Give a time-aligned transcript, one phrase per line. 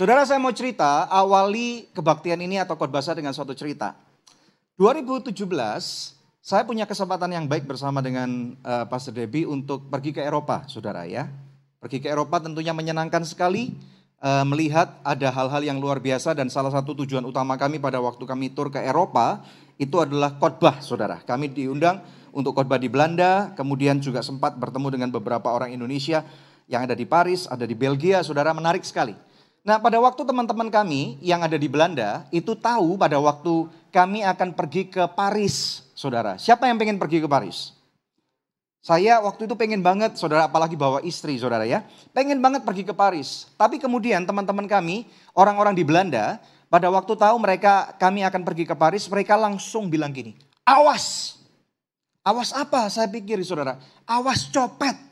[0.00, 3.92] Saudara saya mau cerita, awali kebaktian ini atau khotbah saya dengan suatu cerita.
[4.80, 5.28] 2017,
[6.40, 11.04] saya punya kesempatan yang baik bersama dengan uh, Pastor Debbie untuk pergi ke Eropa, saudara
[11.04, 11.28] ya.
[11.84, 13.76] Pergi ke Eropa tentunya menyenangkan sekali
[14.24, 18.24] uh, melihat ada hal-hal yang luar biasa dan salah satu tujuan utama kami pada waktu
[18.24, 19.44] kami tur ke Eropa
[19.76, 21.20] itu adalah khotbah, saudara.
[21.28, 22.00] Kami diundang
[22.32, 26.24] untuk khotbah di Belanda, kemudian juga sempat bertemu dengan beberapa orang Indonesia
[26.72, 29.28] yang ada di Paris, ada di Belgia, saudara menarik sekali.
[29.60, 34.56] Nah pada waktu teman-teman kami yang ada di Belanda itu tahu pada waktu kami akan
[34.56, 36.40] pergi ke Paris, saudara.
[36.40, 37.76] Siapa yang pengen pergi ke Paris?
[38.80, 41.84] Saya waktu itu pengen banget, saudara, apalagi bawa istri, saudara ya.
[42.16, 43.44] Pengen banget pergi ke Paris.
[43.60, 45.04] Tapi kemudian teman-teman kami,
[45.36, 46.40] orang-orang di Belanda,
[46.72, 50.32] pada waktu tahu mereka kami akan pergi ke Paris, mereka langsung bilang gini,
[50.64, 51.36] awas.
[52.24, 52.88] Awas apa?
[52.88, 53.76] Saya pikir, saudara.
[54.08, 55.09] Awas copet.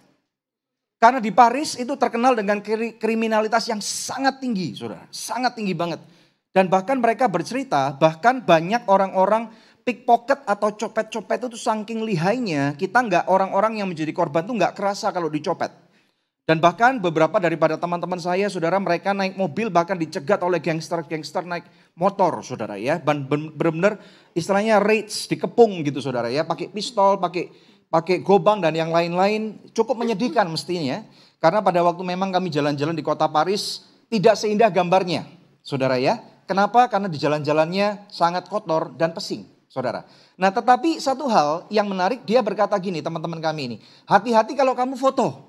[0.98, 2.58] Karena di Paris itu terkenal dengan
[2.98, 5.06] kriminalitas yang sangat tinggi, saudara.
[5.14, 6.02] Sangat tinggi banget.
[6.50, 9.46] Dan bahkan mereka bercerita, bahkan banyak orang-orang
[9.86, 15.14] pickpocket atau copet-copet itu saking lihainya, kita nggak orang-orang yang menjadi korban tuh nggak kerasa
[15.14, 15.70] kalau dicopet.
[16.48, 21.68] Dan bahkan beberapa daripada teman-teman saya, saudara, mereka naik mobil bahkan dicegat oleh gangster-gangster naik
[21.92, 22.96] motor, saudara ya.
[22.98, 24.00] Benar-benar
[24.32, 26.48] istilahnya raids, dikepung gitu, saudara ya.
[26.48, 27.52] Pakai pistol, pakai
[27.88, 31.04] pakai gobang dan yang lain-lain cukup menyedihkan mestinya.
[31.38, 35.28] Karena pada waktu memang kami jalan-jalan di kota Paris tidak seindah gambarnya,
[35.62, 36.18] saudara ya.
[36.48, 36.88] Kenapa?
[36.88, 40.08] Karena di jalan-jalannya sangat kotor dan pesing, saudara.
[40.40, 43.76] Nah tetapi satu hal yang menarik dia berkata gini teman-teman kami ini.
[44.08, 45.46] Hati-hati kalau kamu foto.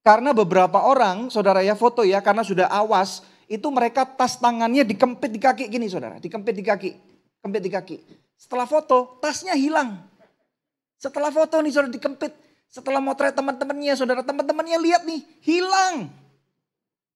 [0.00, 5.28] Karena beberapa orang saudara ya foto ya karena sudah awas itu mereka tas tangannya dikempit
[5.28, 6.16] di kaki gini saudara.
[6.16, 6.90] Dikempit di kaki.
[7.44, 7.96] Kempit di kaki.
[8.40, 10.07] Setelah foto tasnya hilang.
[10.98, 12.34] Setelah foto nih saudara dikempit.
[12.68, 14.20] Setelah motret teman-temannya saudara.
[14.26, 16.10] Teman-temannya lihat nih hilang.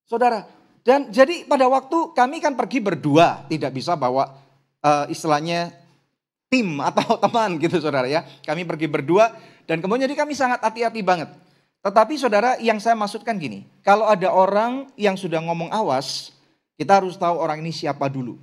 [0.06, 0.46] Saudara.
[0.82, 3.42] Dan jadi pada waktu kami kan pergi berdua.
[3.50, 4.38] Tidak bisa bawa
[4.80, 5.74] uh, istilahnya
[6.46, 8.22] tim atau teman gitu saudara ya.
[8.46, 9.34] Kami pergi berdua
[9.66, 11.28] dan kemudian jadi kami sangat hati-hati banget.
[11.82, 13.66] Tetapi saudara yang saya maksudkan gini.
[13.82, 16.30] Kalau ada orang yang sudah ngomong awas.
[16.78, 18.38] Kita harus tahu orang ini siapa dulu.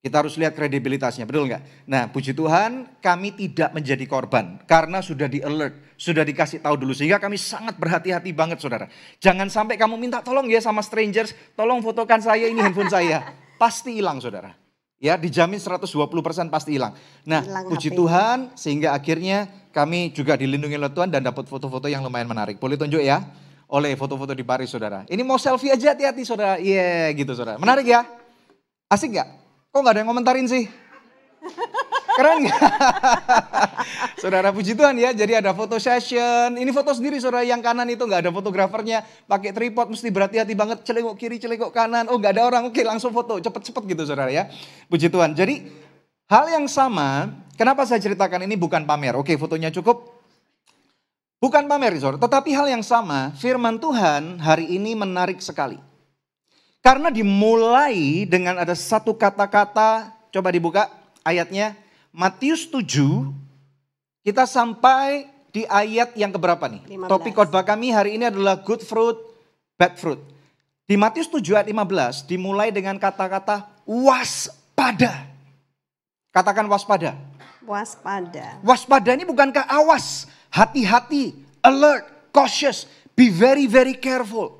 [0.00, 1.84] Kita harus lihat kredibilitasnya, betul nggak?
[1.84, 6.96] Nah, puji Tuhan, kami tidak menjadi korban karena sudah di alert, sudah dikasih tahu dulu
[6.96, 8.88] sehingga kami sangat berhati-hati banget, saudara.
[9.20, 14.00] Jangan sampai kamu minta tolong ya sama strangers, tolong fotokan saya ini handphone saya, pasti
[14.00, 14.56] hilang, saudara.
[14.96, 15.84] Ya, dijamin 120%
[16.48, 16.96] pasti hilang.
[17.28, 17.96] Nah, hilang puji HP.
[18.00, 22.56] Tuhan sehingga akhirnya kami juga dilindungi oleh Tuhan dan dapat foto-foto yang lumayan menarik.
[22.56, 23.20] Boleh tunjuk ya?
[23.68, 25.04] Oleh foto-foto di Paris, saudara.
[25.08, 26.56] Ini mau selfie aja hati-hati, saudara.
[26.56, 27.60] Iya, yeah, gitu, saudara.
[27.60, 28.04] Menarik ya?
[28.92, 29.39] Asik nggak?
[29.70, 30.66] Kok gak ada yang komentarin sih?
[32.18, 32.58] Keren gak?
[34.22, 36.58] saudara puji Tuhan ya, jadi ada foto session.
[36.58, 39.06] Ini foto sendiri saudara yang kanan itu gak ada fotografernya.
[39.30, 42.10] Pakai tripod mesti berhati-hati banget, celengok kiri, celengok kanan.
[42.10, 44.50] Oh gak ada orang, oke langsung foto, cepet-cepet gitu saudara ya.
[44.90, 45.38] Puji Tuhan.
[45.38, 45.70] Jadi
[46.26, 49.14] hal yang sama, kenapa saya ceritakan ini bukan pamer.
[49.14, 50.20] Oke fotonya cukup,
[51.40, 52.20] Bukan pamer, saudara.
[52.20, 55.80] Tetapi hal yang sama, firman Tuhan hari ini menarik sekali.
[56.80, 60.88] Karena dimulai dengan ada satu kata-kata, coba dibuka
[61.20, 61.76] ayatnya,
[62.08, 63.28] Matius 7,
[64.24, 66.82] kita sampai di ayat yang keberapa nih?
[66.88, 67.12] 15.
[67.12, 69.20] Topik khotbah kami hari ini adalah good fruit,
[69.76, 70.20] bad fruit.
[70.88, 75.28] Di Matius 7 ayat 15 dimulai dengan kata-kata waspada.
[76.32, 77.14] Katakan waspada.
[77.66, 78.58] Waspada.
[78.64, 84.59] Waspada ini bukankah awas, hati-hati, alert, cautious, be very very careful.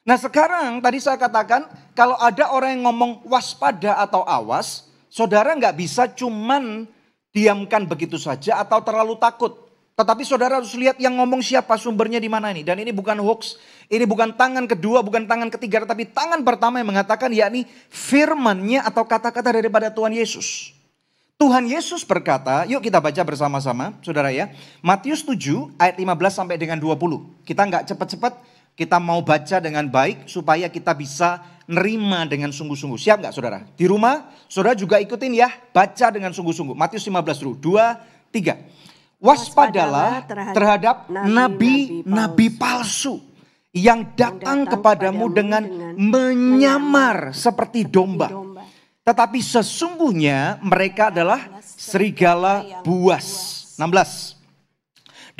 [0.00, 5.76] Nah sekarang tadi saya katakan kalau ada orang yang ngomong waspada atau awas, saudara nggak
[5.76, 6.88] bisa cuman
[7.30, 9.70] diamkan begitu saja atau terlalu takut.
[10.00, 12.64] Tetapi saudara harus lihat yang ngomong siapa sumbernya di mana ini.
[12.64, 13.60] Dan ini bukan hoax,
[13.92, 19.04] ini bukan tangan kedua, bukan tangan ketiga, tapi tangan pertama yang mengatakan yakni firmannya atau
[19.04, 20.72] kata-kata daripada Tuhan Yesus.
[21.36, 24.48] Tuhan Yesus berkata, yuk kita baca bersama-sama, saudara ya.
[24.80, 27.44] Matius 7 ayat 15 sampai dengan 20.
[27.44, 28.32] Kita nggak cepat-cepat,
[28.80, 32.96] kita mau baca dengan baik supaya kita bisa nerima dengan sungguh-sungguh.
[32.96, 33.60] Siap nggak saudara?
[33.76, 36.72] Di rumah saudara juga ikutin ya, baca dengan sungguh-sungguh.
[36.72, 38.00] Matius 15 dulu, dua,
[38.32, 38.56] tiga.
[39.20, 40.24] Waspadalah
[40.56, 43.20] terhadap nabi-nabi palsu
[43.76, 45.62] yang datang kepadamu dengan
[46.00, 48.32] menyamar seperti domba.
[49.04, 53.60] Tetapi sesungguhnya mereka adalah serigala buas.
[53.76, 54.39] 16.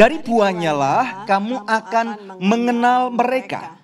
[0.01, 2.07] Dari buahnya lah kamu akan
[2.41, 3.77] mengenal mereka.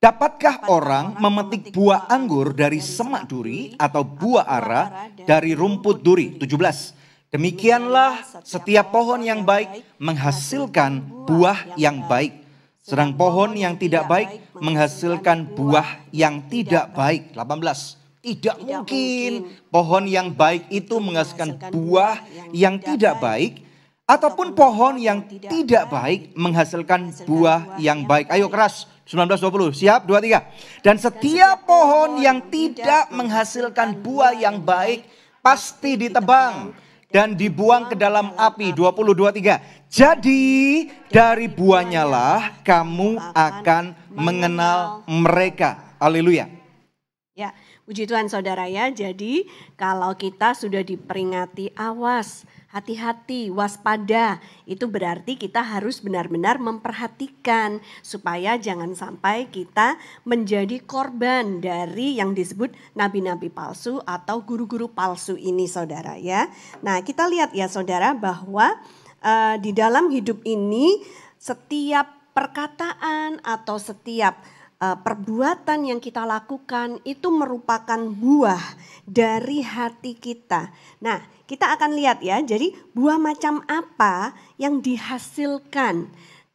[0.00, 6.40] Dapatkah orang memetik buah anggur dari semak duri atau buah ara dari rumput duri?
[6.40, 7.36] 17.
[7.36, 8.16] Demikianlah
[8.48, 12.48] setiap pohon yang baik menghasilkan buah yang baik.
[12.80, 17.36] Sedang pohon yang tidak baik menghasilkan buah yang tidak baik.
[17.36, 18.24] 18.
[18.24, 22.24] Tidak mungkin pohon yang baik itu menghasilkan buah
[22.56, 23.67] yang tidak baik
[24.08, 28.32] ataupun pohon yang tidak baik menghasilkan buah yang baik.
[28.32, 28.88] Ayo keras.
[29.04, 29.72] 1920.
[29.72, 30.00] Siap?
[30.04, 30.84] 23.
[30.84, 35.04] Dan setiap pohon yang tidak menghasilkan buah yang baik
[35.40, 36.76] pasti ditebang
[37.08, 39.88] dan dibuang ke dalam api 2023.
[39.88, 40.44] Jadi
[41.08, 45.96] dari buahnya lah kamu akan mengenal mereka.
[45.96, 46.52] Haleluya.
[47.32, 47.56] Ya,
[47.88, 48.92] puji Tuhan saudara ya.
[48.92, 49.48] Jadi
[49.80, 54.40] kalau kita sudah diperingati awas hati-hati, waspada.
[54.68, 59.96] Itu berarti kita harus benar-benar memperhatikan supaya jangan sampai kita
[60.28, 66.48] menjadi korban dari yang disebut nabi-nabi palsu atau guru-guru palsu ini saudara ya.
[66.84, 68.76] Nah kita lihat ya saudara bahwa
[69.24, 71.00] uh, di dalam hidup ini
[71.40, 74.38] setiap perkataan atau setiap
[74.78, 78.62] perbuatan yang kita lakukan itu merupakan buah
[79.02, 80.70] dari hati kita.
[81.02, 81.18] Nah,
[81.50, 86.06] kita akan lihat ya, jadi buah macam apa yang dihasilkan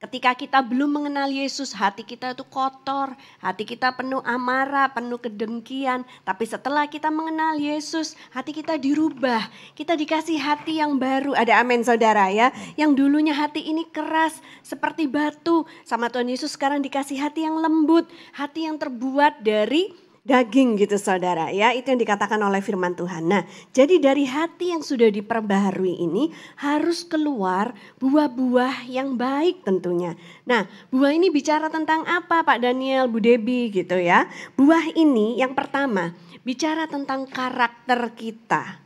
[0.03, 6.03] Ketika kita belum mengenal Yesus, hati kita itu kotor, hati kita penuh amarah, penuh kedengkian.
[6.27, 9.47] Tapi setelah kita mengenal Yesus, hati kita dirubah.
[9.71, 11.31] Kita dikasih hati yang baru.
[11.39, 12.51] Ada amin saudara ya.
[12.75, 15.63] Yang dulunya hati ini keras seperti batu.
[15.87, 18.03] Sama Tuhan Yesus sekarang dikasih hati yang lembut.
[18.35, 23.27] Hati yang terbuat dari daging gitu saudara ya itu yang dikatakan oleh firman Tuhan.
[23.27, 23.43] Nah
[23.75, 26.31] jadi dari hati yang sudah diperbaharui ini
[26.63, 30.15] harus keluar buah-buah yang baik tentunya.
[30.47, 30.63] Nah
[30.95, 34.31] buah ini bicara tentang apa Pak Daniel, Bu Debi gitu ya.
[34.55, 36.15] Buah ini yang pertama
[36.47, 38.79] bicara tentang karakter kita.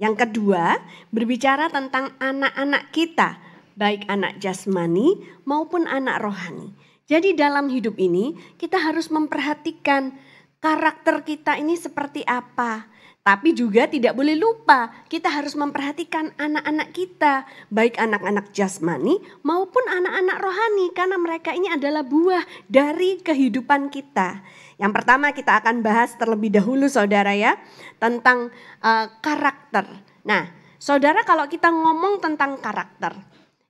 [0.00, 0.80] Yang kedua
[1.12, 3.36] berbicara tentang anak-anak kita
[3.76, 6.72] baik anak jasmani maupun anak rohani.
[7.04, 10.16] Jadi dalam hidup ini kita harus memperhatikan
[10.64, 12.88] karakter kita ini seperti apa.
[13.24, 20.44] Tapi juga tidak boleh lupa, kita harus memperhatikan anak-anak kita, baik anak-anak jasmani maupun anak-anak
[20.44, 24.44] rohani, karena mereka ini adalah buah dari kehidupan kita.
[24.76, 27.56] Yang pertama, kita akan bahas terlebih dahulu, saudara, ya,
[27.96, 28.52] tentang
[28.84, 29.88] uh, karakter.
[30.28, 33.16] Nah, saudara, kalau kita ngomong tentang karakter,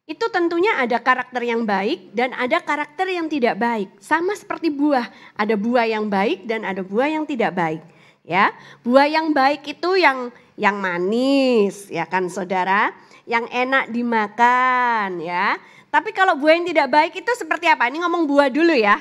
[0.05, 3.89] itu tentunya ada karakter yang baik dan ada karakter yang tidak baik.
[4.05, 7.83] Sama seperti buah, ada buah yang baik dan ada buah yang tidak baik.
[8.25, 12.93] Ya, buah yang baik itu yang yang manis, ya kan saudara,
[13.29, 15.61] yang enak dimakan, ya.
[15.93, 17.89] Tapi kalau buah yang tidak baik itu seperti apa?
[17.89, 18.97] Ini ngomong buah dulu ya.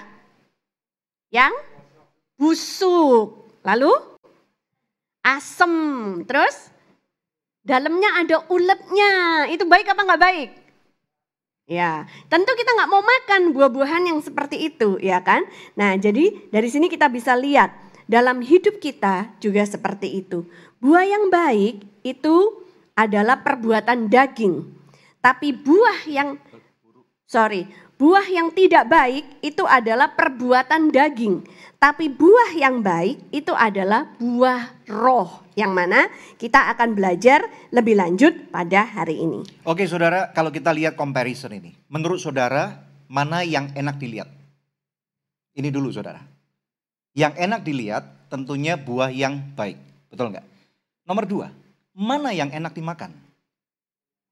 [1.31, 1.55] Yang
[2.35, 3.91] busuk, lalu
[5.23, 5.73] asem,
[6.27, 6.67] terus
[7.63, 9.11] dalamnya ada uletnya.
[9.51, 10.62] Itu baik apa nggak baik?
[11.73, 15.41] Ya, tentu kita nggak mau makan buah-buahan yang seperti itu, ya kan?
[15.73, 17.73] Nah, jadi dari sini kita bisa lihat
[18.05, 20.45] dalam hidup kita juga seperti itu.
[20.77, 22.61] Buah yang baik itu
[22.93, 24.69] adalah perbuatan daging,
[25.17, 26.37] tapi buah yang
[27.25, 27.65] sorry,
[27.97, 31.41] buah yang tidak baik itu adalah perbuatan daging,
[31.83, 36.07] tapi buah yang baik itu adalah buah roh yang mana
[36.39, 37.43] kita akan belajar
[37.75, 39.43] lebih lanjut pada hari ini.
[39.67, 42.79] Oke saudara, kalau kita lihat comparison ini, menurut saudara
[43.11, 44.31] mana yang enak dilihat?
[45.59, 46.23] Ini dulu saudara.
[47.11, 49.75] Yang enak dilihat tentunya buah yang baik,
[50.07, 50.47] betul nggak?
[51.03, 51.51] Nomor dua,
[51.91, 53.11] mana yang enak dimakan?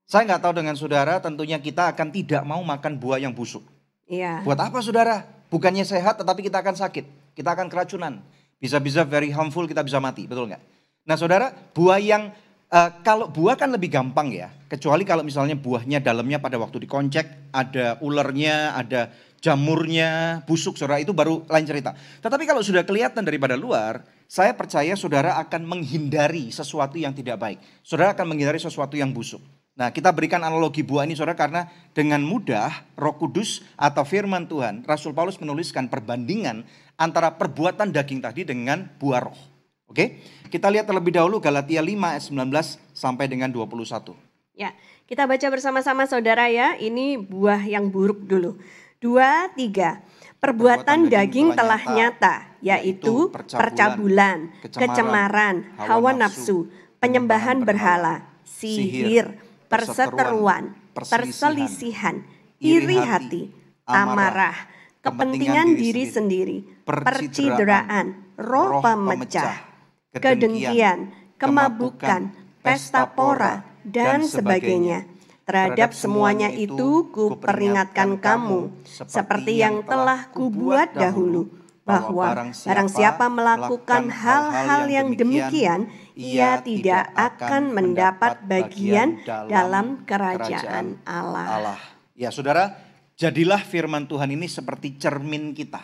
[0.08, 3.62] Saya nggak tahu dengan saudara, tentunya kita akan tidak mau makan buah yang busuk.
[4.08, 4.40] Iya.
[4.40, 5.28] Buat apa saudara?
[5.52, 8.20] Bukannya sehat tetapi kita akan sakit, kita akan keracunan.
[8.62, 10.62] Bisa-bisa very harmful, kita bisa mati, betul nggak?
[11.02, 12.30] Nah saudara, buah yang
[12.70, 14.48] uh, kalau buah kan lebih gampang ya.
[14.70, 19.10] Kecuali kalau misalnya buahnya dalamnya pada waktu dikoncek ada ulernya, ada
[19.42, 21.92] jamurnya, busuk saudara itu baru lain cerita.
[21.92, 27.58] Tetapi kalau sudah kelihatan daripada luar, saya percaya saudara akan menghindari sesuatu yang tidak baik.
[27.82, 29.42] Saudara akan menghindari sesuatu yang busuk.
[29.72, 31.64] Nah kita berikan analogi buah ini saudara karena
[31.96, 36.68] dengan mudah roh kudus atau firman Tuhan, Rasul Paulus menuliskan perbandingan
[37.00, 39.40] antara perbuatan daging tadi dengan buah roh.
[39.88, 44.16] Oke, kita lihat terlebih dahulu Galatia 5 ayat 19 sampai dengan 21.
[44.56, 44.72] Ya,
[45.04, 46.76] kita baca bersama-sama saudara ya.
[46.80, 48.56] Ini buah yang buruk dulu.
[49.00, 50.00] Dua, tiga.
[50.40, 56.66] Perbuatan, daging, telah nyata, yaitu percabulan, kecemaran, hawa nafsu,
[56.98, 59.38] penyembahan berhala, sihir,
[59.72, 62.20] perseteruan, perselisihan,
[62.60, 63.42] iri hati,
[63.88, 64.68] amarah,
[65.00, 69.72] kepentingan diri sendiri, percideraan, roh pemecah
[70.16, 75.08] kedengkian, kemabukan, pesta pora, dan sebagainya.
[75.42, 81.50] Terhadap semuanya itu kuperingatkan kamu, seperti yang telah kubuat dahulu,
[81.82, 91.80] bahwa barang siapa melakukan hal-hal yang demikian, ia tidak akan mendapat bagian dalam kerajaan Allah.
[92.12, 92.76] Ya saudara,
[93.16, 95.80] jadilah firman Tuhan ini seperti cermin kita.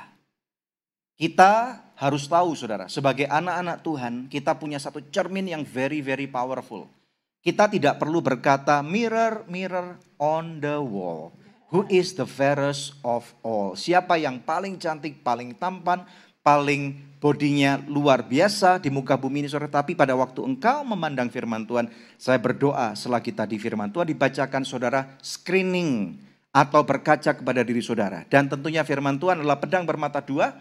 [1.19, 6.87] Kita harus tahu saudara, sebagai anak-anak Tuhan, kita punya satu cermin yang very very powerful.
[7.43, 11.35] Kita tidak perlu berkata mirror, mirror on the wall.
[11.75, 13.75] Who is the fairest of all?
[13.75, 16.07] Siapa yang paling cantik, paling tampan,
[16.41, 19.83] paling bodinya luar biasa di muka bumi ini saudara.
[19.83, 25.19] Tapi pada waktu engkau memandang firman Tuhan, saya berdoa selagi tadi firman Tuhan dibacakan saudara
[25.23, 26.17] screening
[26.55, 28.25] atau berkaca kepada diri saudara.
[28.31, 30.57] Dan tentunya firman Tuhan adalah pedang bermata dua.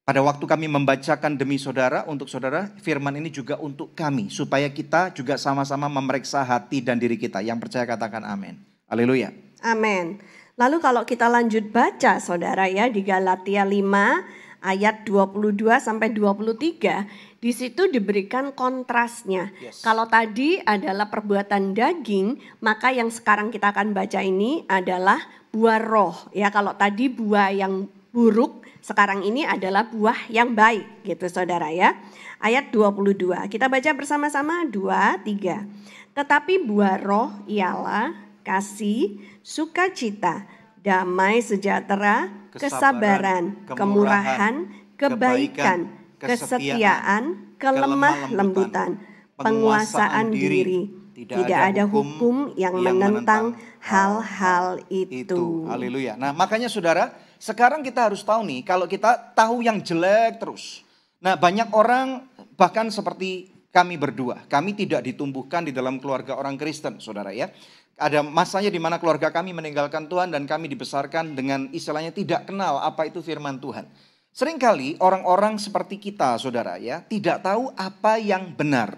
[0.00, 4.26] Pada waktu kami membacakan demi saudara, untuk saudara, firman ini juga untuk kami.
[4.26, 7.38] Supaya kita juga sama-sama memeriksa hati dan diri kita.
[7.44, 8.58] Yang percaya katakan amin.
[8.90, 9.30] Haleluya.
[9.62, 10.18] Amin.
[10.58, 17.50] Lalu kalau kita lanjut baca saudara ya di Galatia 5 ayat 22 sampai 23 di
[17.56, 19.52] situ diberikan kontrasnya.
[19.60, 19.80] Yes.
[19.80, 25.18] Kalau tadi adalah perbuatan daging, maka yang sekarang kita akan baca ini adalah
[25.50, 26.16] buah roh.
[26.36, 31.96] Ya, kalau tadi buah yang buruk, sekarang ini adalah buah yang baik gitu Saudara ya.
[32.40, 33.48] Ayat 22.
[33.48, 36.14] Kita baca bersama-sama 2 3.
[36.16, 38.12] Tetapi buah roh ialah
[38.42, 40.48] kasih, sukacita,
[40.80, 49.00] damai sejahtera, kesabaran, kemurahan, kebaikan, kesetiaan, kelemah lembutan,
[49.36, 51.00] penguasaan diri.
[51.20, 53.52] Tidak ada hukum yang menentang
[53.84, 55.68] hal-hal itu.
[55.68, 56.16] Haleluya.
[56.16, 60.80] Nah, makanya Saudara, sekarang kita harus tahu nih kalau kita tahu yang jelek terus.
[61.20, 62.24] Nah, banyak orang
[62.56, 67.52] bahkan seperti kami berdua, kami tidak ditumbuhkan di dalam keluarga orang Kristen, Saudara ya.
[68.00, 72.80] Ada masanya di mana keluarga kami meninggalkan Tuhan dan kami dibesarkan dengan istilahnya tidak kenal
[72.80, 73.84] apa itu firman Tuhan.
[74.32, 78.96] Seringkali orang-orang seperti kita, saudara ya, tidak tahu apa yang benar.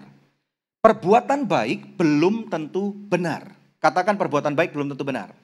[0.79, 3.51] Perbuatan baik belum tentu benar.
[3.83, 5.35] Katakan perbuatan baik belum tentu benar.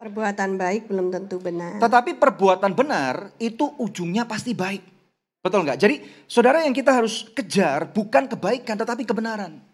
[0.00, 1.78] Perbuatan baik belum tentu benar.
[1.78, 4.82] Tetapi perbuatan benar itu ujungnya pasti baik.
[5.38, 5.78] Betul nggak?
[5.78, 9.69] Jadi saudara yang kita harus kejar bukan kebaikan tetapi kebenaran.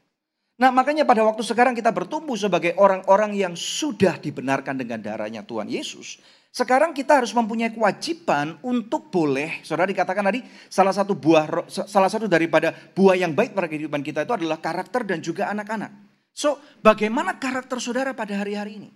[0.57, 5.69] Nah makanya pada waktu sekarang kita bertumbuh sebagai orang-orang yang sudah dibenarkan dengan darahnya Tuhan
[5.69, 6.17] Yesus.
[6.49, 10.41] Sekarang kita harus mempunyai kewajiban untuk boleh, saudara dikatakan tadi
[10.73, 15.05] salah satu buah, salah satu daripada buah yang baik pada kehidupan kita itu adalah karakter
[15.05, 15.93] dan juga anak-anak.
[16.33, 18.91] So, bagaimana karakter saudara pada hari-hari ini?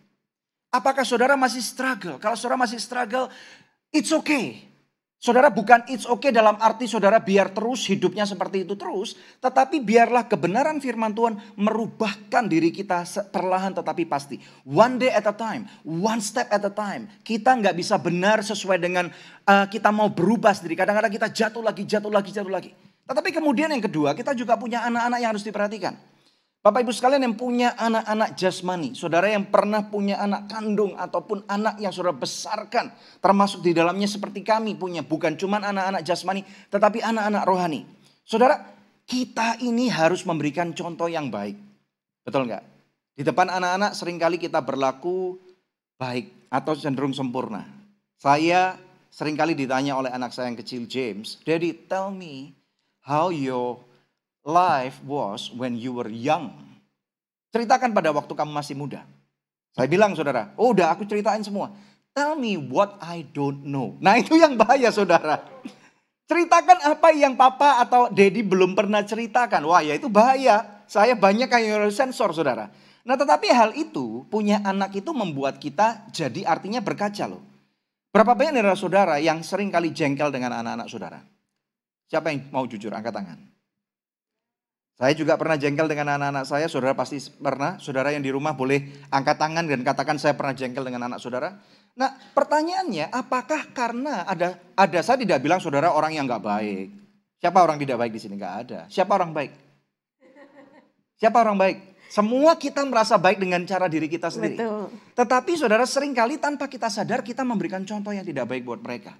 [0.72, 2.16] Apakah saudara masih struggle?
[2.16, 3.28] Kalau saudara masih struggle,
[3.92, 4.69] it's okay.
[5.20, 9.20] Saudara bukan it's okay dalam arti saudara biar terus hidupnya seperti itu terus.
[9.44, 14.40] Tetapi biarlah kebenaran firman Tuhan merubahkan diri kita perlahan tetapi pasti.
[14.64, 17.04] One day at a time, one step at a time.
[17.20, 19.12] Kita nggak bisa benar sesuai dengan
[19.44, 20.72] uh, kita mau berubah sendiri.
[20.72, 22.72] Kadang-kadang kita jatuh lagi, jatuh lagi, jatuh lagi.
[23.04, 26.00] Tetapi kemudian yang kedua kita juga punya anak-anak yang harus diperhatikan.
[26.60, 31.80] Bapak ibu sekalian yang punya anak-anak jasmani, saudara yang pernah punya anak kandung ataupun anak
[31.80, 32.92] yang saudara besarkan,
[33.24, 37.88] termasuk di dalamnya seperti kami punya, bukan cuma anak-anak jasmani, tetapi anak-anak rohani.
[38.28, 38.60] Saudara,
[39.08, 41.56] kita ini harus memberikan contoh yang baik.
[42.28, 42.64] Betul nggak?
[43.16, 45.40] Di depan anak-anak sering kali kita berlaku
[45.96, 47.64] baik atau cenderung sempurna.
[48.20, 48.76] Saya
[49.08, 52.52] sering kali ditanya oleh anak saya yang kecil James, Daddy tell me
[53.00, 53.80] how your
[54.44, 56.52] life was when you were young.
[57.50, 59.02] Ceritakan pada waktu kamu masih muda.
[59.74, 61.70] Saya bilang saudara, oh udah aku ceritain semua.
[62.10, 63.94] Tell me what I don't know.
[64.02, 65.46] Nah itu yang bahaya saudara.
[66.26, 69.66] Ceritakan apa yang papa atau daddy belum pernah ceritakan.
[69.66, 70.86] Wah ya itu bahaya.
[70.90, 72.70] Saya banyak kayak sensor saudara.
[73.06, 77.42] Nah tetapi hal itu punya anak itu membuat kita jadi artinya berkaca loh.
[78.10, 81.22] Berapa banyak saudara yang sering kali jengkel dengan anak-anak saudara?
[82.10, 83.38] Siapa yang mau jujur angkat tangan?
[85.00, 87.80] Saya juga pernah jengkel dengan anak-anak saya, saudara pasti pernah.
[87.80, 91.56] Saudara yang di rumah boleh angkat tangan dan katakan saya pernah jengkel dengan anak saudara.
[91.96, 96.86] Nah pertanyaannya apakah karena ada, ada saya tidak bilang saudara orang yang nggak baik.
[97.40, 98.36] Siapa orang tidak baik di sini?
[98.36, 98.80] Nggak ada.
[98.92, 99.52] Siapa orang baik?
[101.16, 101.76] Siapa orang baik?
[102.12, 104.60] Semua kita merasa baik dengan cara diri kita sendiri.
[104.60, 104.92] Betul.
[105.16, 109.16] Tetapi saudara sering kali tanpa kita sadar kita memberikan contoh yang tidak baik buat mereka.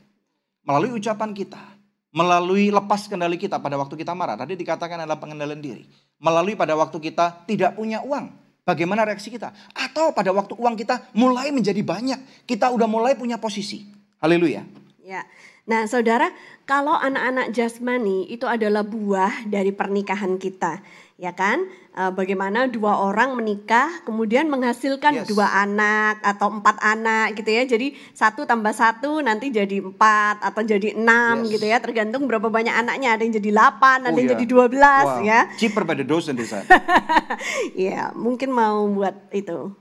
[0.60, 1.79] Melalui ucapan kita,
[2.11, 4.35] melalui lepas kendali kita pada waktu kita marah.
[4.38, 5.85] Tadi dikatakan adalah pengendalian diri.
[6.21, 8.31] Melalui pada waktu kita tidak punya uang.
[8.67, 9.50] Bagaimana reaksi kita?
[9.73, 12.45] Atau pada waktu uang kita mulai menjadi banyak.
[12.45, 13.88] Kita udah mulai punya posisi.
[14.21, 14.62] Haleluya.
[15.00, 15.25] Ya.
[15.64, 16.31] Nah saudara,
[16.67, 20.83] kalau anak-anak jasmani itu adalah buah dari pernikahan kita.
[21.20, 21.68] Ya kan?
[21.90, 25.28] Eh, bagaimana dua orang menikah kemudian menghasilkan Yes.
[25.28, 27.68] dua anak atau empat anak gitu ya.
[27.68, 31.60] Jadi satu tambah satu nanti jadi empat atau jadi enam Yes.
[31.60, 31.76] gitu ya.
[31.76, 33.20] Tergantung berapa banyak anaknya.
[33.20, 34.34] Ada yang jadi delapan, ada Oh, yang iya.
[34.40, 35.40] jadi dua belas Wow, ya.
[35.60, 36.64] Cheaper by the dozen desa.
[37.76, 39.76] Iya, mungkin mau buat itu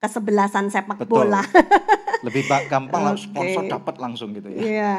[0.00, 1.28] kesebelasan sepak Betul.
[1.28, 1.44] bola.
[2.26, 3.20] Lebih gampang Oke.
[3.20, 4.60] sponsor dapat langsung gitu ya.
[4.60, 4.94] Iya.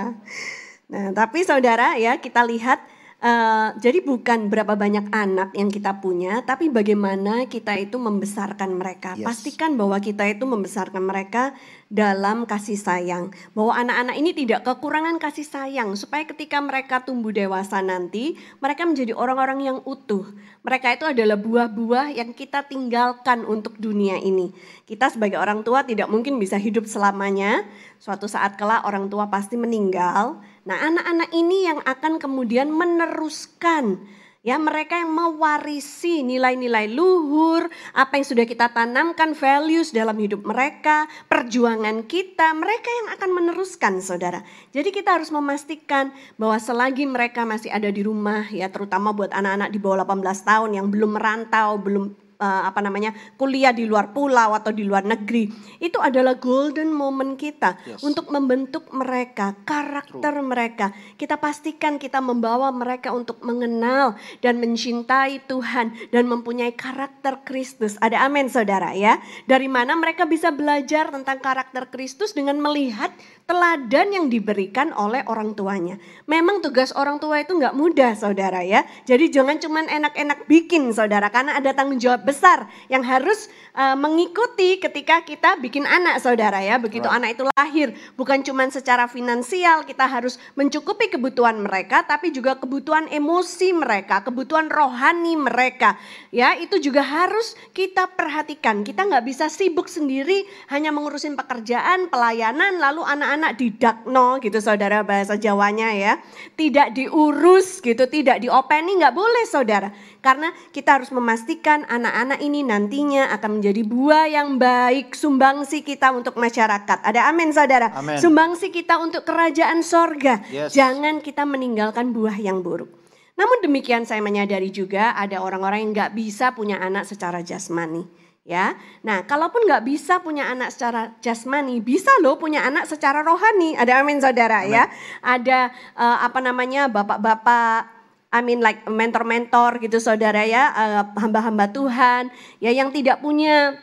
[0.92, 2.84] Nah, tapi saudara ya kita lihat
[3.22, 9.14] eh, jadi bukan berapa banyak anak yang kita punya, tapi bagaimana kita itu membesarkan mereka.
[9.16, 9.30] Yes.
[9.30, 11.54] Pastikan bahwa kita itu membesarkan mereka
[11.92, 13.36] dalam kasih sayang.
[13.52, 19.12] Bahwa anak-anak ini tidak kekurangan kasih sayang supaya ketika mereka tumbuh dewasa nanti, mereka menjadi
[19.14, 20.24] orang-orang yang utuh.
[20.64, 24.56] Mereka itu adalah buah-buah yang kita tinggalkan untuk dunia ini.
[24.88, 27.68] Kita sebagai orang tua tidak mungkin bisa hidup selamanya.
[28.02, 30.40] Suatu saat kelak orang tua pasti meninggal.
[30.62, 34.06] Nah, anak-anak ini yang akan kemudian meneruskan
[34.42, 41.06] ya mereka yang mewarisi nilai-nilai luhur, apa yang sudah kita tanamkan values dalam hidup mereka,
[41.30, 44.42] perjuangan kita, mereka yang akan meneruskan Saudara.
[44.74, 46.10] Jadi kita harus memastikan
[46.42, 50.70] bahwa selagi mereka masih ada di rumah ya terutama buat anak-anak di bawah 18 tahun
[50.78, 52.06] yang belum merantau, belum
[52.42, 55.46] eh, apa namanya kuliah di luar pulau atau di luar negeri
[55.78, 58.02] itu adalah golden moment kita Yes.
[58.02, 60.90] untuk membentuk mereka karakter mereka.
[61.16, 68.00] Kita pastikan kita membawa mereka untuk mengenal dan mencintai Tuhan dan mempunyai karakter Kristus.
[68.00, 69.20] Ada amin saudara ya.
[69.46, 73.12] Dari mana mereka bisa belajar tentang karakter Kristus dengan melihat
[73.46, 76.00] teladan yang diberikan oleh orang tuanya.
[76.26, 78.88] Memang tugas orang tua itu nggak mudah saudara ya.
[79.04, 84.80] Jadi jangan cuman enak-enak bikin saudara karena ada tanggung jawab besar yang harus uh, mengikuti
[84.80, 86.80] ketika kita bikin anak saudara ya.
[86.80, 87.18] Begitu Right.
[87.18, 93.10] anak itu lahir bukan cuman secara finansial kita harus mencukupi kebutuhan mereka tapi juga kebutuhan
[93.10, 95.98] emosi mereka, kebutuhan rohani mereka.
[96.30, 98.86] Ya, itu juga harus kita perhatikan.
[98.86, 105.40] Kita nggak bisa sibuk sendiri hanya mengurusin pekerjaan, pelayanan lalu anak-anak didakno gitu saudara bahasa
[105.40, 106.20] Jawanya ya.
[106.60, 109.96] Tidak diurus gitu, tidak diopeni nggak boleh saudara.
[110.20, 116.36] Karena kita harus memastikan anak-anak ini nantinya akan menjadi buah yang baik, sumbangsi kita untuk
[116.36, 117.00] masyarakat.
[117.08, 117.88] Ada amin saudara.
[117.96, 118.20] Amin.
[118.20, 120.44] Sumbangsi kita untuk kerajaan sorga.
[120.52, 120.76] Yes.
[120.76, 122.92] Jangan kita meninggalkan buah yang buruk.
[123.40, 128.04] Namun demikian saya menyadari juga ada orang-orang yang nggak bisa punya anak secara jasmani.
[128.42, 128.74] Ya,
[129.06, 133.78] nah kalaupun nggak bisa punya anak secara jasmani, bisa loh punya anak secara rohani.
[133.78, 134.90] Ada amin saudara ya.
[135.22, 138.02] Ada eh, apa namanya bapak-bapak
[138.34, 143.78] I mean like mentor-mentor gitu saudara ya, eh, hamba-hamba Tuhan ya yang tidak punya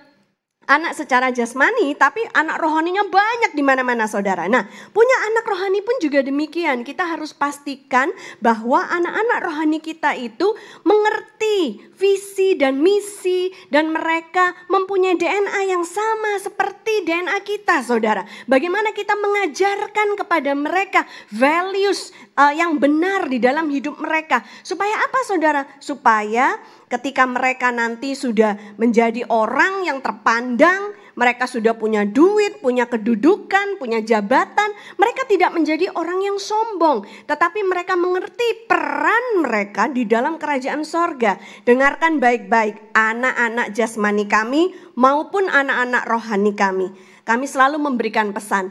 [0.68, 4.44] anak secara jasmani tapi anak rohaninya banyak di mana-mana saudara.
[4.47, 6.85] Nah, punya anak rohani pun juga demikian.
[6.85, 8.12] Kita harus pastikan
[8.44, 10.53] bahwa anak-anak rohani kita itu
[10.85, 18.23] mengerti visi dan misi dan mereka mempunyai DNA yang sama seperti DNA kita, Saudara.
[18.47, 24.47] Bagaimana kita mengajarkan kepada mereka values uh, yang benar di dalam hidup mereka.
[24.63, 25.67] Supaya apa, Saudara?
[25.83, 26.57] Supaya
[26.87, 33.99] ketika mereka nanti sudah menjadi orang yang terpandang, mereka sudah punya duit, punya kedudukan, punya
[33.99, 40.87] jabatan, mereka tidak menjadi orang yang sombong, tetapi mereka mengerti peran mereka di dalam kerajaan
[40.87, 41.43] sorga.
[41.67, 46.95] Dengarkan baik-baik, anak-anak jasmani kami maupun anak-anak rohani kami.
[47.27, 48.71] Kami selalu memberikan pesan,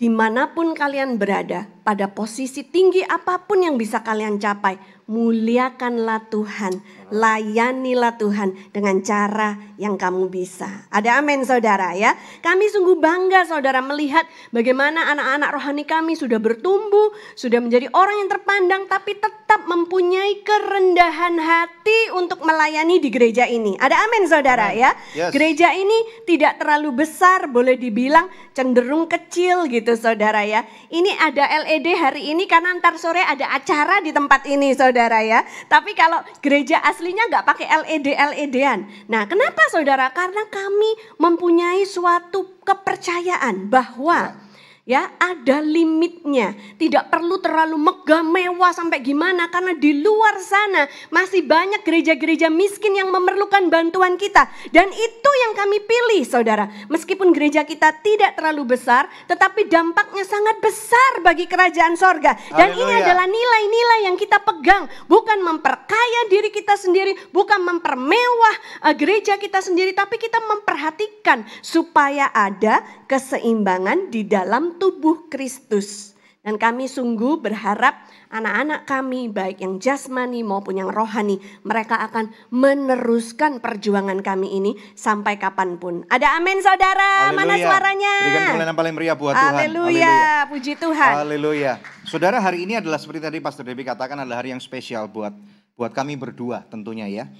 [0.00, 6.30] di mana pun kalian berada, pada posisi tinggi apa pun yang bisa kalian capai, muliakanlah
[6.30, 6.80] Tuhan,
[7.12, 10.86] layanilah Tuhan dengan cara yang kamu bisa.
[10.88, 12.14] Ada amin saudara ya.
[12.40, 18.30] Kami sungguh bangga saudara melihat bagaimana anak-anak rohani kami sudah bertumbuh, sudah menjadi orang yang
[18.30, 23.76] terpandang tapi tetap mempunyai kerendahan hati untuk melayani di gereja ini.
[23.76, 24.86] Ada amin saudara Amin.
[24.86, 24.90] ya.
[25.12, 25.30] Yes.
[25.34, 30.64] Gereja ini tidak terlalu besar, boleh dibilang cenderung kecil gitu saudara ya.
[30.88, 34.91] Ini ada LED hari ini karena ntar sore ada acara di tempat ini saudara
[35.24, 35.40] ya.
[35.66, 39.08] Tapi kalau gereja aslinya nggak pakai LED LED-an.
[39.08, 40.12] Nah kenapa saudara?
[40.12, 44.36] Karena kami mempunyai suatu kepercayaan bahwa
[44.82, 46.58] ya ada limitnya.
[46.74, 52.98] Tidak perlu terlalu megah mewah sampai gimana karena di luar sana masih banyak gereja-gereja miskin
[52.98, 56.66] yang memerlukan bantuan kita dan itu yang kami pilih Saudara.
[56.90, 62.92] Meskipun gereja kita tidak terlalu besar tetapi dampaknya sangat besar bagi kerajaan sorga dan ini
[63.06, 68.54] adalah nilai-nilai yang kita pegang bukan memperkaya diri kita sendiri, bukan mempermewah
[68.90, 76.12] eh, gereja kita sendiri tapi kita memperhatikan supaya ada keseimbangan di dalam tubuh Kristus.
[76.42, 83.62] Dan kami sungguh berharap anak-anak kami baik yang jasmani maupun yang rohani mereka akan meneruskan
[83.62, 86.02] perjuangan kami ini sampai kapan pun.
[86.10, 87.62] Ada amin saudara, mana Haleluya.
[87.62, 88.14] suaranya?
[88.26, 89.54] Berikan kemuliaan yang paling meriah buat Tuhan.
[89.54, 90.16] Haleluya,
[90.50, 91.12] puji Tuhan.
[91.22, 91.72] Haleluya.
[92.10, 95.30] Saudara, hari ini adalah seperti tadi Pastor Debbie katakan adalah hari yang spesial buat
[95.78, 97.30] buat kami berdua tentunya ya.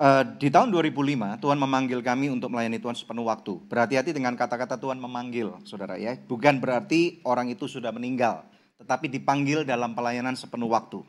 [0.00, 3.60] Eh, di tahun 2005 Tuhan memanggil kami untuk melayani Tuhan sepenuh waktu.
[3.68, 6.16] Berhati-hati dengan kata-kata Tuhan memanggil, saudara ya.
[6.16, 8.40] Bukan berarti orang itu sudah meninggal,
[8.80, 11.04] tetapi dipanggil dalam pelayanan sepenuh waktu.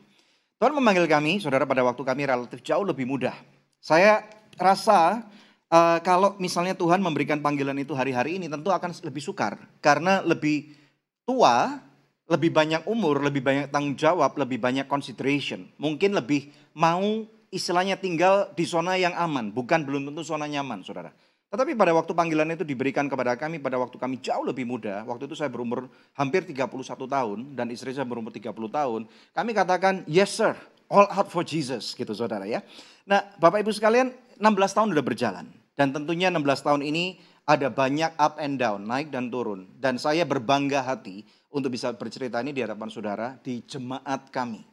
[0.60, 3.32] Tuhan memanggil kami, saudara pada waktu kami relatif jauh lebih mudah.
[3.80, 4.28] Saya
[4.60, 5.24] rasa
[5.72, 9.56] eh, kalau misalnya Tuhan memberikan panggilan itu hari-hari ini tentu akan lebih sukar.
[9.80, 10.68] Karena lebih
[11.24, 11.80] tua,
[12.28, 15.64] lebih banyak umur, lebih banyak tanggung jawab, lebih banyak consideration.
[15.80, 21.12] Mungkin lebih mau istilahnya tinggal di zona yang aman, bukan belum tentu zona nyaman, saudara.
[21.52, 25.28] Tetapi pada waktu panggilan itu diberikan kepada kami pada waktu kami jauh lebih muda, waktu
[25.28, 25.84] itu saya berumur
[26.16, 26.64] hampir 31
[27.04, 29.04] tahun dan istri saya berumur 30 tahun,
[29.36, 30.56] kami katakan yes sir,
[30.88, 32.64] all out for Jesus gitu saudara ya.
[33.04, 35.44] Nah Bapak Ibu sekalian 16 tahun sudah berjalan
[35.76, 39.68] dan tentunya 16 tahun ini ada banyak up and down, naik dan turun.
[39.76, 41.20] Dan saya berbangga hati
[41.52, 44.71] untuk bisa bercerita ini di hadapan saudara di jemaat kami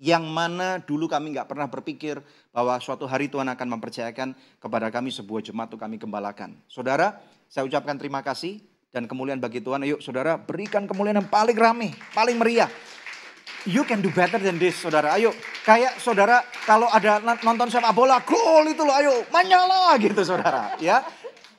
[0.00, 2.24] yang mana dulu kami nggak pernah berpikir
[2.56, 6.56] bahwa suatu hari Tuhan akan mempercayakan kepada kami sebuah jemaat untuk kami gembalakan.
[6.64, 7.20] Saudara,
[7.52, 9.84] saya ucapkan terima kasih dan kemuliaan bagi Tuhan.
[9.84, 12.72] Ayo saudara, berikan kemuliaan yang paling rame, paling meriah.
[13.68, 15.20] You can do better than this, saudara.
[15.20, 15.36] Ayo,
[15.68, 20.80] kayak saudara kalau ada nonton sepak bola, gol itu loh, ayo, menyala gitu saudara.
[20.80, 21.04] Ya,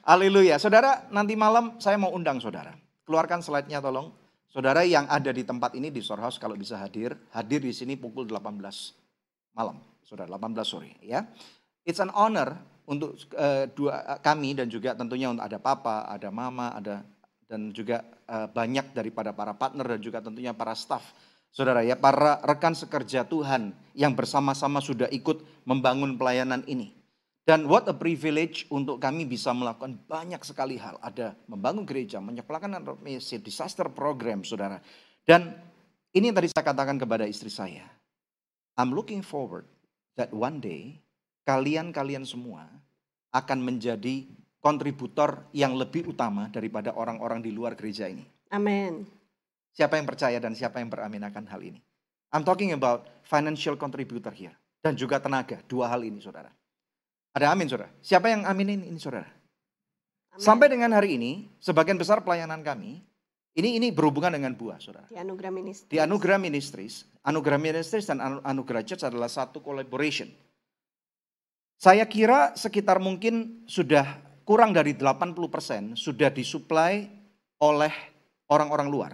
[0.02, 0.58] haleluya.
[0.58, 2.74] Saudara, nanti malam saya mau undang saudara.
[3.06, 4.10] Keluarkan slide-nya tolong.
[4.52, 8.28] Saudara yang ada di tempat ini di storehouse kalau bisa hadir, hadir di sini pukul
[8.28, 8.60] 18
[9.56, 11.24] malam, saudara 18 sore ya.
[11.88, 16.76] It's an honor untuk uh, dua kami dan juga tentunya untuk ada papa, ada mama,
[16.76, 17.00] ada
[17.48, 21.04] dan juga uh, banyak daripada para partner dan juga tentunya para staff.
[21.52, 27.01] Saudara ya, para rekan sekerja Tuhan yang bersama-sama sudah ikut membangun pelayanan ini.
[27.42, 31.02] Dan what a privilege untuk kami bisa melakukan banyak sekali hal.
[31.02, 34.78] Ada membangun gereja, menyekolahkan misi, disaster program, saudara.
[35.26, 35.58] Dan
[36.14, 37.90] ini yang tadi saya katakan kepada istri saya.
[38.78, 39.66] I'm looking forward
[40.16, 41.02] that one day
[41.50, 42.70] kalian-kalian semua
[43.34, 44.30] akan menjadi
[44.62, 48.24] kontributor yang lebih utama daripada orang-orang di luar gereja ini.
[48.54, 49.10] Amin.
[49.74, 51.82] Siapa yang percaya dan siapa yang beraminakan hal ini?
[52.32, 54.54] I'm talking about financial contributor here.
[54.82, 56.50] Dan juga tenaga, dua hal ini saudara.
[57.32, 57.92] Ada amin saudara.
[58.04, 59.28] Siapa yang aminin ini saudara?
[59.28, 60.44] Amin.
[60.44, 63.00] Sampai dengan hari ini, sebagian besar pelayanan kami,
[63.56, 65.08] ini ini berhubungan dengan buah saudara.
[65.08, 65.92] Di Anugerah Ministries.
[65.92, 70.28] Di Anugerah Ministries, Anugerah Ministries dan Anu- Anugerah Church adalah satu collaboration.
[71.80, 74.06] Saya kira sekitar mungkin sudah
[74.44, 77.08] kurang dari 80% sudah disuplai
[77.64, 77.94] oleh
[78.52, 79.14] orang-orang luar.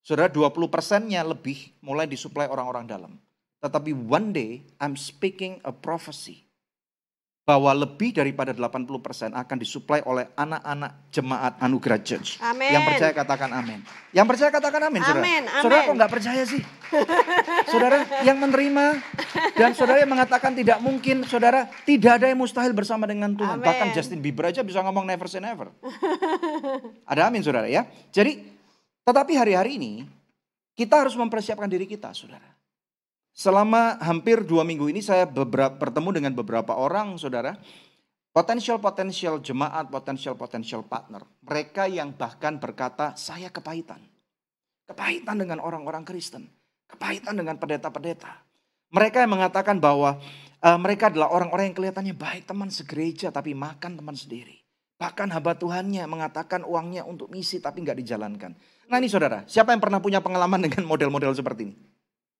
[0.00, 3.12] Saudara 20 persennya lebih mulai disuplai orang-orang dalam.
[3.60, 6.45] Tetapi one day I'm speaking a prophecy
[7.46, 12.42] bahwa lebih daripada 80% akan disuplai oleh anak-anak jemaat Anugerah Church.
[12.42, 12.74] Amin.
[12.74, 13.78] Yang percaya katakan amin.
[14.10, 15.22] Yang percaya katakan amin, saudara.
[15.22, 15.62] Amin, amin.
[15.62, 16.62] Saudara kok nggak percaya sih?
[17.70, 18.84] saudara yang menerima
[19.54, 23.62] dan saudara yang mengatakan tidak mungkin, saudara tidak ada yang mustahil bersama dengan Tuhan.
[23.62, 23.66] Amin.
[23.70, 25.70] Bahkan Justin Bieber aja bisa ngomong never say never.
[27.14, 27.86] ada amin, saudara ya.
[28.10, 28.42] Jadi,
[29.06, 30.02] tetapi hari-hari ini
[30.74, 32.55] kita harus mempersiapkan diri kita, saudara.
[33.36, 37.60] Selama hampir dua minggu ini saya beberapa, bertemu dengan beberapa orang, saudara.
[38.32, 41.20] Potensial-potensial jemaat, potensial-potensial partner.
[41.44, 44.00] Mereka yang bahkan berkata, saya kepahitan.
[44.88, 46.48] Kepahitan dengan orang-orang Kristen.
[46.88, 48.40] Kepahitan dengan pendeta-pendeta.
[48.88, 50.16] Mereka yang mengatakan bahwa
[50.60, 54.64] eh, mereka adalah orang-orang yang kelihatannya baik teman segereja tapi makan teman sendiri.
[54.96, 58.56] Bahkan hamba Tuhannya mengatakan uangnya untuk misi tapi nggak dijalankan.
[58.88, 61.95] Nah ini saudara, siapa yang pernah punya pengalaman dengan model-model seperti ini?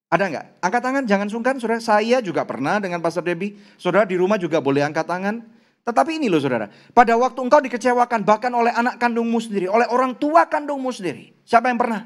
[0.07, 0.45] Ada nggak?
[0.63, 1.83] Angkat tangan, jangan sungkan, saudara.
[1.83, 3.59] Saya juga pernah dengan Pastor Debbie.
[3.75, 5.43] Saudara di rumah juga boleh angkat tangan.
[5.87, 10.19] Tetapi ini loh saudara, pada waktu engkau dikecewakan bahkan oleh anak kandungmu sendiri, oleh orang
[10.19, 11.31] tua kandungmu sendiri.
[11.47, 12.03] Siapa yang pernah?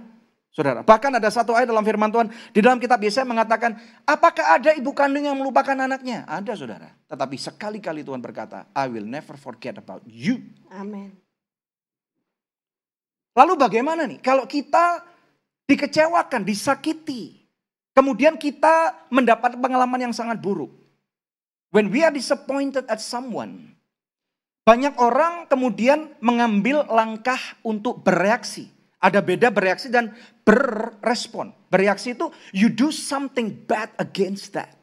[0.53, 3.73] Saudara, bahkan ada satu ayat dalam firman Tuhan, di dalam kitab Yesaya mengatakan,
[4.05, 6.29] apakah ada ibu kandung yang melupakan anaknya?
[6.29, 6.93] Ada saudara.
[7.09, 10.45] Tetapi sekali-kali Tuhan berkata, I will never forget about you.
[10.69, 11.17] Amin.
[13.33, 14.21] Lalu bagaimana nih?
[14.21, 15.01] Kalau kita
[15.65, 17.40] dikecewakan, disakiti,
[17.95, 20.71] kemudian kita mendapat pengalaman yang sangat buruk.
[21.71, 23.71] When we are disappointed at someone,
[24.67, 28.69] banyak orang kemudian mengambil langkah untuk bereaksi.
[29.01, 30.13] Ada beda bereaksi dan
[30.45, 31.55] berrespon.
[31.73, 34.77] Bereaksi itu you do something bad against that.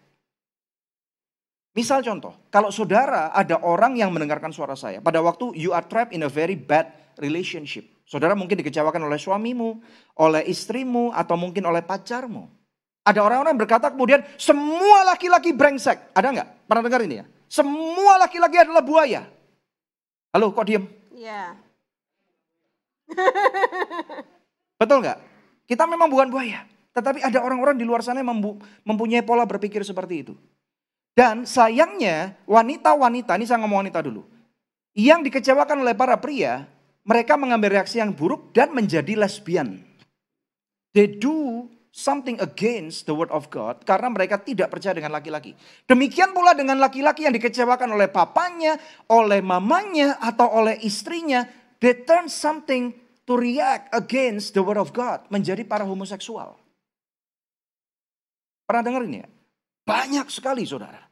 [1.78, 6.10] Misal contoh, kalau saudara ada orang yang mendengarkan suara saya, pada waktu you are trapped
[6.10, 6.90] in a very bad
[7.22, 7.86] relationship.
[8.02, 9.78] Saudara mungkin dikecewakan oleh suamimu,
[10.18, 12.57] oleh istrimu, atau mungkin oleh pacarmu.
[13.08, 16.12] Ada orang-orang yang berkata kemudian semua laki-laki brengsek.
[16.12, 16.48] Ada nggak?
[16.68, 17.26] Pernah dengar ini ya?
[17.48, 19.24] Semua laki-laki adalah buaya.
[20.28, 20.84] Halo, kok diem?
[21.16, 21.56] Iya.
[24.80, 25.18] Betul nggak?
[25.64, 26.68] Kita memang bukan buaya.
[26.92, 28.28] Tetapi ada orang-orang di luar sana yang
[28.84, 30.36] mempunyai pola berpikir seperti itu.
[31.16, 34.28] Dan sayangnya wanita-wanita, ini saya ngomong wanita dulu.
[34.92, 36.68] Yang dikecewakan oleh para pria,
[37.08, 39.80] mereka mengambil reaksi yang buruk dan menjadi lesbian.
[40.92, 41.66] They do
[41.98, 45.58] something against the word of God karena mereka tidak percaya dengan laki-laki.
[45.90, 48.78] Demikian pula dengan laki-laki yang dikecewakan oleh papanya,
[49.10, 51.42] oleh mamanya, atau oleh istrinya.
[51.82, 52.94] They turn something
[53.26, 55.26] to react against the word of God.
[55.34, 56.54] Menjadi para homoseksual.
[58.70, 59.28] Pernah dengar ini ya?
[59.82, 61.02] Banyak sekali saudara.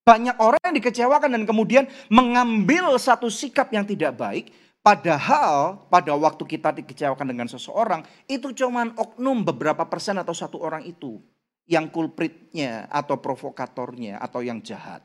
[0.00, 4.48] Banyak orang yang dikecewakan dan kemudian mengambil satu sikap yang tidak baik
[4.80, 10.88] Padahal pada waktu kita dikecewakan dengan seseorang, itu cuma oknum beberapa persen atau satu orang
[10.88, 11.20] itu.
[11.68, 15.04] Yang kulpritnya atau provokatornya atau yang jahat.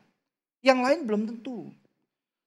[0.64, 1.68] Yang lain belum tentu.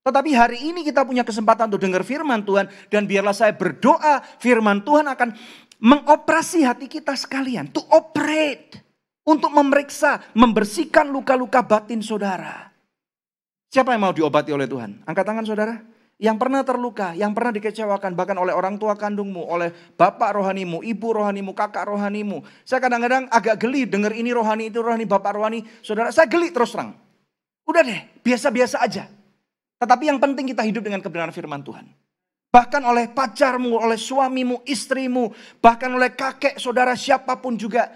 [0.02, 2.66] Tetapi hari ini kita punya kesempatan untuk dengar firman Tuhan.
[2.90, 5.30] Dan biarlah saya berdoa firman Tuhan akan
[5.80, 7.70] mengoperasi hati kita sekalian.
[7.72, 8.82] To operate.
[9.22, 12.74] Untuk memeriksa, membersihkan luka-luka batin saudara.
[13.70, 15.06] Siapa yang mau diobati oleh Tuhan?
[15.06, 15.78] Angkat tangan saudara
[16.20, 21.08] yang pernah terluka, yang pernah dikecewakan bahkan oleh orang tua kandungmu, oleh bapak rohanimu, ibu
[21.16, 22.44] rohanimu, kakak rohanimu.
[22.68, 25.64] Saya kadang-kadang agak geli dengar ini rohani, itu rohani, bapak rohani.
[25.80, 26.92] Saudara, saya geli terus terang.
[27.64, 29.08] Udah deh, biasa-biasa aja.
[29.80, 31.88] Tetapi yang penting kita hidup dengan kebenaran firman Tuhan.
[32.52, 35.32] Bahkan oleh pacarmu, oleh suamimu, istrimu,
[35.64, 37.88] bahkan oleh kakek, saudara, siapa pun juga.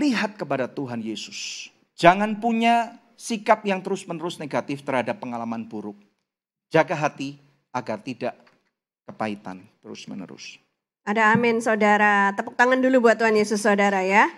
[0.00, 1.68] Lihat kepada Tuhan Yesus.
[2.00, 6.00] Jangan punya sikap yang terus-menerus negatif terhadap pengalaman buruk.
[6.70, 7.34] Jaga hati
[7.74, 8.34] agar tidak
[9.02, 10.62] kepahitan terus-menerus.
[11.02, 12.30] Ada amin saudara.
[12.38, 14.30] Tepuk tangan dulu buat Tuhan Yesus saudara ya.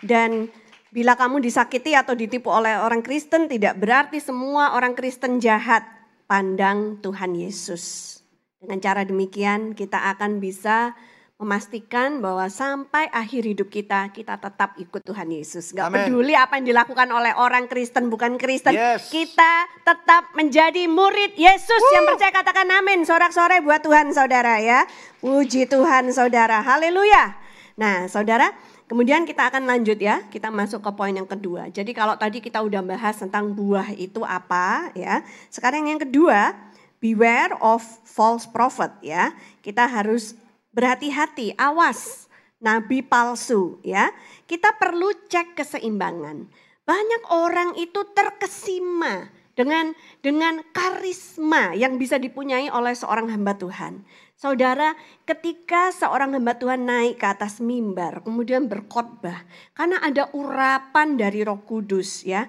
[0.00, 0.48] Dan
[0.88, 5.84] bila kamu disakiti atau ditipu oleh orang Kristen tidak berarti semua orang Kristen jahat.
[6.26, 8.18] Pandang Tuhan Yesus.
[8.58, 10.90] Dengan cara demikian kita akan bisa
[11.36, 15.76] memastikan bahwa sampai akhir hidup kita, kita tetap ikut Tuhan Yesus.
[15.76, 16.08] Gak Amen.
[16.08, 18.72] peduli apa yang dilakukan oleh orang Kristen, bukan Kristen.
[18.72, 19.12] Yes.
[19.12, 21.92] Kita tetap menjadi murid Yesus Woo.
[21.92, 23.04] yang percaya katakan amin.
[23.04, 24.88] Sorak-sore buat Tuhan saudara ya.
[25.20, 27.36] Puji Tuhan saudara, haleluya.
[27.76, 28.56] Nah saudara,
[28.88, 30.24] kemudian kita akan lanjut ya.
[30.32, 31.68] Kita masuk ke poin yang kedua.
[31.68, 35.20] Jadi kalau tadi kita udah bahas tentang buah itu apa ya.
[35.52, 36.56] Sekarang yang kedua,
[36.96, 39.36] beware of false prophet ya.
[39.60, 40.32] Kita harus
[40.76, 42.28] berhati-hati, awas
[42.60, 44.12] nabi palsu ya.
[44.44, 46.44] Kita perlu cek keseimbangan.
[46.86, 54.04] Banyak orang itu terkesima dengan dengan karisma yang bisa dipunyai oleh seorang hamba Tuhan.
[54.36, 54.92] Saudara,
[55.24, 61.64] ketika seorang hamba Tuhan naik ke atas mimbar, kemudian berkhotbah, karena ada urapan dari Roh
[61.64, 62.44] Kudus ya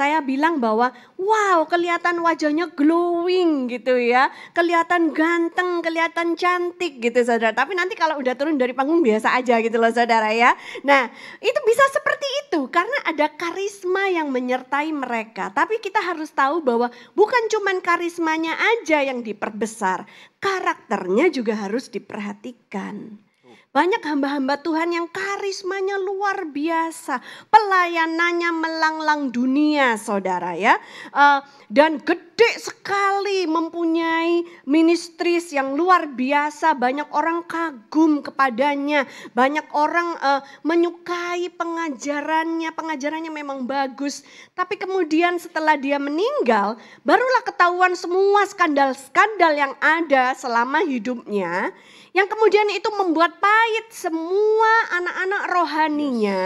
[0.00, 4.32] saya bilang bahwa wow kelihatan wajahnya glowing gitu ya.
[4.56, 7.52] Kelihatan ganteng, kelihatan cantik gitu saudara.
[7.52, 10.56] Tapi nanti kalau udah turun dari panggung biasa aja gitu loh saudara ya.
[10.88, 11.12] Nah
[11.44, 15.52] itu bisa seperti itu karena ada karisma yang menyertai mereka.
[15.52, 20.08] Tapi kita harus tahu bahwa bukan cuman karismanya aja yang diperbesar.
[20.40, 23.29] Karakternya juga harus diperhatikan.
[23.70, 27.22] Banyak hamba-hamba Tuhan yang karismanya luar biasa.
[27.54, 30.74] Pelayanannya melanglang dunia saudara ya.
[31.14, 31.38] Uh,
[31.70, 36.74] dan gede sekali mempunyai ministris yang luar biasa.
[36.74, 39.06] Banyak orang kagum kepadanya.
[39.38, 42.74] Banyak orang uh, menyukai pengajarannya.
[42.74, 44.26] Pengajarannya memang bagus.
[44.50, 46.74] Tapi kemudian setelah dia meninggal
[47.06, 51.70] barulah ketahuan semua skandal-skandal yang ada selama hidupnya
[52.10, 56.42] yang kemudian itu membuat pahit semua anak-anak rohaninya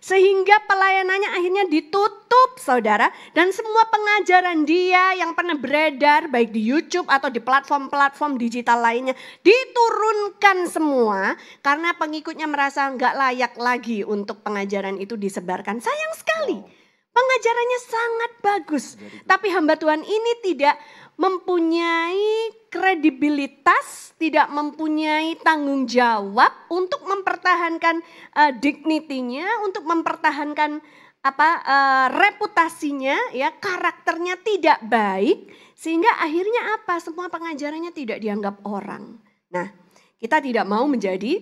[0.00, 3.12] sehingga pelayanannya akhirnya ditutup saudara.
[3.36, 9.12] Dan semua pengajaran dia yang pernah beredar baik di YouTube atau di platform-platform digital lainnya
[9.44, 15.76] diturunkan semua karena pengikutnya merasa nggak layak lagi untuk pengajaran itu disebarkan.
[15.84, 18.84] Sayang sekali pengajarannya sangat bagus.
[19.28, 20.74] Tapi hamba Tuhan ini tidak
[21.20, 28.00] mempunyai kredibilitas, tidak mempunyai tanggung jawab untuk mempertahankan
[28.32, 30.80] uh, dignitinya, untuk mempertahankan
[31.22, 36.98] apa uh, reputasinya, ya karakternya tidak baik, sehingga akhirnya apa?
[36.98, 39.20] Semua pengajarannya tidak dianggap orang.
[39.52, 39.70] Nah,
[40.18, 41.38] kita tidak mau menjadi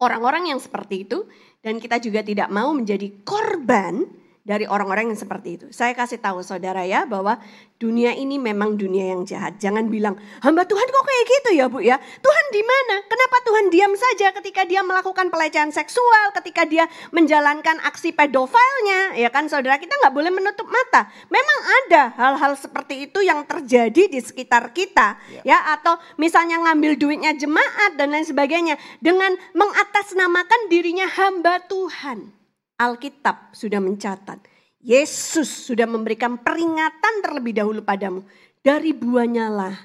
[0.00, 1.28] orang-orang yang seperti itu,
[1.60, 5.66] dan kita juga tidak mau menjadi korban dari orang-orang yang seperti itu.
[5.74, 7.42] Saya kasih tahu saudara ya bahwa
[7.82, 9.58] dunia ini memang dunia yang jahat.
[9.58, 11.98] Jangan bilang, hamba Tuhan kok kayak gitu ya bu ya.
[11.98, 13.02] Tuhan di mana?
[13.10, 19.18] Kenapa Tuhan diam saja ketika dia melakukan pelecehan seksual, ketika dia menjalankan aksi pedofilnya.
[19.18, 21.10] Ya kan saudara kita nggak boleh menutup mata.
[21.26, 25.18] Memang ada hal-hal seperti itu yang terjadi di sekitar kita.
[25.42, 28.78] Ya, ya atau misalnya ngambil duitnya jemaat dan lain sebagainya.
[29.02, 32.35] Dengan mengatasnamakan dirinya hamba Tuhan.
[32.76, 34.36] Alkitab sudah mencatat.
[34.84, 38.22] Yesus sudah memberikan peringatan terlebih dahulu padamu.
[38.60, 39.76] Dari buahnya lah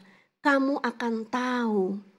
[0.43, 2.10] kamu akan tahu.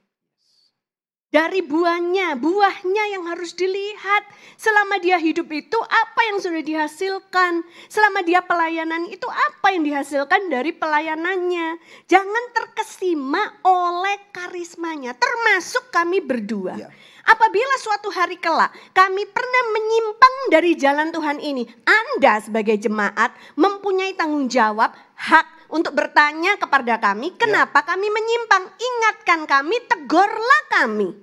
[1.32, 4.28] Dari buahnya, buahnya yang harus dilihat.
[4.60, 7.64] Selama dia hidup itu apa yang sudah dihasilkan.
[7.88, 11.80] Selama dia pelayanan itu apa yang dihasilkan dari pelayanannya.
[12.04, 15.16] Jangan terkesima oleh karismanya.
[15.16, 16.76] Termasuk kami berdua.
[16.76, 16.92] Ya.
[17.24, 24.12] Apabila suatu hari kelak kami pernah menyimpang dari jalan Tuhan ini, Anda sebagai jemaat mempunyai
[24.20, 27.96] tanggung jawab, hak untuk bertanya kepada kami, kenapa ya.
[27.96, 28.64] kami menyimpang?
[28.76, 31.16] Ingatkan kami, tegurlah kami.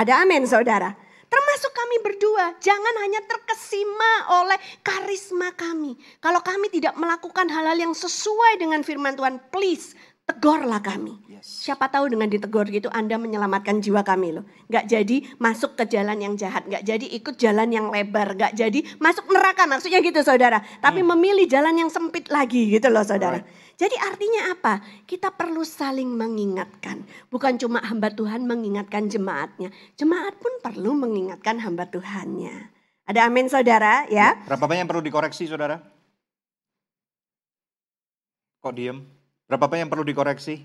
[0.00, 0.96] Ada amin saudara.
[1.28, 5.98] Termasuk kami berdua, jangan hanya terkesima oleh karisma kami.
[6.22, 11.20] Kalau kami tidak melakukan hal-hal yang sesuai dengan firman Tuhan, please tegurlah kami.
[11.28, 11.68] Yes.
[11.68, 14.48] Siapa tahu dengan ditegur gitu Anda menyelamatkan jiwa kami loh.
[14.72, 18.80] Gak jadi masuk ke jalan yang jahat, gak jadi ikut jalan yang lebar, gak jadi
[18.96, 20.64] masuk neraka maksudnya gitu saudara.
[20.80, 21.08] Tapi hmm.
[21.12, 23.44] memilih jalan yang sempit lagi gitu loh saudara.
[23.44, 23.63] Right.
[23.74, 24.74] Jadi artinya apa?
[25.02, 27.02] Kita perlu saling mengingatkan.
[27.28, 29.74] Bukan cuma hamba Tuhan mengingatkan jemaatnya.
[29.98, 32.70] Jemaat pun perlu mengingatkan hamba Tuhannya.
[33.04, 34.32] Ada amin saudara ya.
[34.40, 35.76] ya berapa banyak yang perlu dikoreksi saudara?
[38.64, 39.04] Kok diem?
[39.44, 40.64] Berapa banyak yang perlu dikoreksi?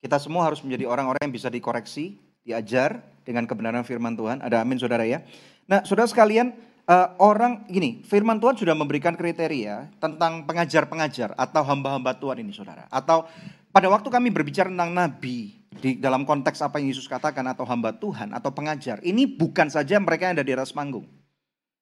[0.00, 4.40] Kita semua harus menjadi orang-orang yang bisa dikoreksi, diajar dengan kebenaran firman Tuhan.
[4.40, 5.20] Ada amin saudara ya.
[5.68, 6.56] Nah saudara sekalian,
[6.88, 12.88] uh, orang gini, firman Tuhan sudah memberikan kriteria tentang pengajar-pengajar atau hamba-hamba Tuhan ini saudara.
[12.88, 13.28] Atau
[13.70, 17.94] pada waktu kami berbicara tentang nabi, di dalam konteks apa yang Yesus katakan atau hamba
[17.94, 21.06] Tuhan atau pengajar, ini bukan saja mereka yang ada di atas panggung.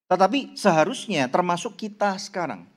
[0.06, 2.68] Tetapi seharusnya termasuk kita sekarang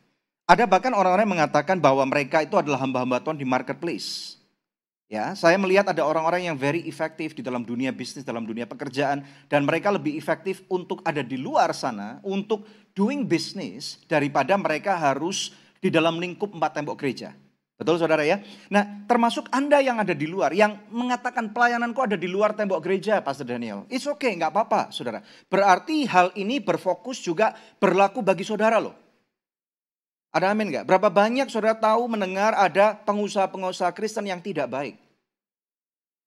[0.50, 4.39] ada bahkan orang-orang yang mengatakan bahwa mereka itu adalah hamba-hamba Tuhan di marketplace.
[5.10, 9.26] Ya, saya melihat ada orang-orang yang very efektif di dalam dunia bisnis, dalam dunia pekerjaan,
[9.50, 15.50] dan mereka lebih efektif untuk ada di luar sana, untuk doing business, daripada mereka harus
[15.82, 17.34] di dalam lingkup empat tembok gereja.
[17.74, 18.44] Betul saudara ya?
[18.70, 23.24] Nah termasuk Anda yang ada di luar, yang mengatakan pelayananku ada di luar tembok gereja
[23.24, 23.90] Pastor Daniel.
[23.90, 25.24] It's okay, nggak apa-apa saudara.
[25.50, 29.09] Berarti hal ini berfokus juga berlaku bagi saudara loh.
[30.30, 30.86] Ada amin nggak?
[30.86, 34.96] Berapa banyak saudara tahu mendengar ada pengusaha-pengusaha Kristen yang tidak baik.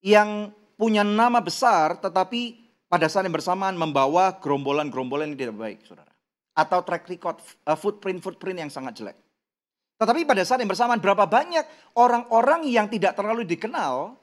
[0.02, 2.58] Yang punya nama besar tetapi
[2.90, 6.10] pada saat yang bersamaan membawa gerombolan-gerombolan yang tidak baik saudara.
[6.52, 9.16] Atau track record, footprint-footprint yang sangat jelek.
[9.96, 14.18] Tetapi pada saat yang bersamaan berapa banyak orang-orang yang tidak terlalu dikenal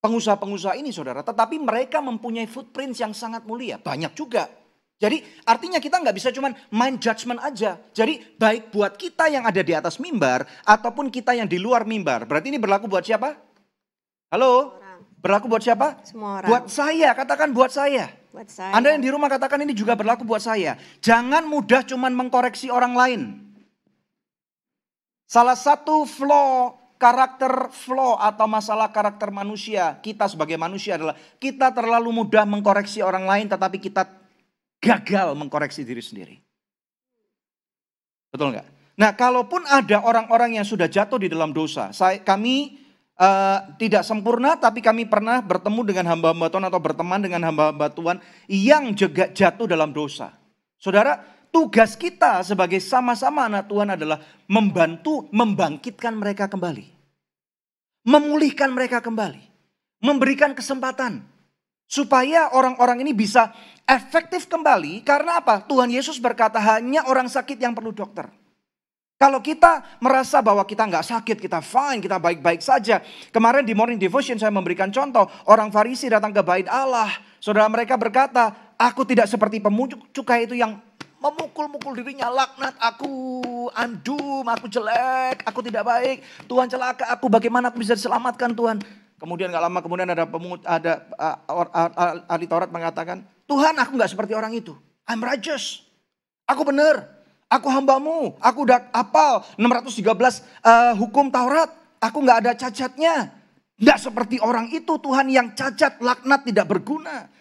[0.00, 1.22] pengusaha-pengusaha ini saudara.
[1.22, 3.78] Tetapi mereka mempunyai footprint yang sangat mulia.
[3.78, 4.48] Banyak juga.
[4.98, 7.78] Jadi artinya kita nggak bisa cuman main judgment aja.
[7.94, 12.26] Jadi baik buat kita yang ada di atas mimbar ataupun kita yang di luar mimbar.
[12.26, 13.38] Berarti ini berlaku buat siapa?
[14.34, 14.74] Halo?
[15.18, 16.02] Berlaku buat siapa?
[16.02, 16.50] Semua orang.
[16.50, 18.10] Buat saya, katakan buat saya.
[18.30, 18.74] Buat saya.
[18.74, 20.78] Anda yang di rumah katakan ini juga berlaku buat saya.
[21.02, 23.20] Jangan mudah cuman mengkoreksi orang lain.
[25.26, 32.10] Salah satu flow karakter flow atau masalah karakter manusia kita sebagai manusia adalah kita terlalu
[32.10, 34.02] mudah mengkoreksi orang lain tetapi kita
[34.78, 36.36] gagal mengkoreksi diri sendiri.
[38.30, 38.66] Betul nggak?
[38.98, 42.82] Nah, kalaupun ada orang-orang yang sudah jatuh di dalam dosa, saya, kami
[43.14, 48.16] uh, tidak sempurna, tapi kami pernah bertemu dengan hamba-hamba Tuhan atau berteman dengan hamba-hamba Tuhan
[48.50, 50.34] yang juga jatuh dalam dosa.
[50.82, 51.22] Saudara,
[51.54, 54.18] tugas kita sebagai sama-sama anak Tuhan adalah
[54.50, 56.90] membantu membangkitkan mereka kembali.
[58.02, 59.42] Memulihkan mereka kembali.
[60.02, 61.22] Memberikan kesempatan.
[61.88, 63.48] Supaya orang-orang ini bisa
[63.88, 65.64] efektif kembali karena apa?
[65.64, 68.28] Tuhan Yesus berkata hanya orang sakit yang perlu dokter.
[69.18, 73.02] Kalau kita merasa bahwa kita nggak sakit, kita fine, kita baik-baik saja.
[73.34, 75.26] Kemarin di morning devotion saya memberikan contoh.
[75.50, 77.10] Orang Farisi datang ke bait Allah.
[77.42, 80.78] Saudara mereka berkata, aku tidak seperti pemunjuk cukai itu yang
[81.18, 83.42] memukul-mukul dirinya laknat aku
[83.74, 88.78] andum aku jelek aku tidak baik Tuhan celaka aku bagaimana aku bisa diselamatkan Tuhan
[89.18, 91.04] kemudian gak lama kemudian ada pemungut ada
[92.30, 94.76] ahli Taurat mengatakan Tuhan aku nggak seperti orang itu.
[95.08, 95.88] I'm righteous.
[96.44, 97.08] Aku benar.
[97.48, 98.36] Aku hambamu.
[98.44, 101.72] Aku udah apal 613 uh, hukum Taurat.
[101.96, 103.32] Aku nggak ada cacatnya.
[103.80, 107.32] Nggak seperti orang itu Tuhan yang cacat, laknat, tidak berguna.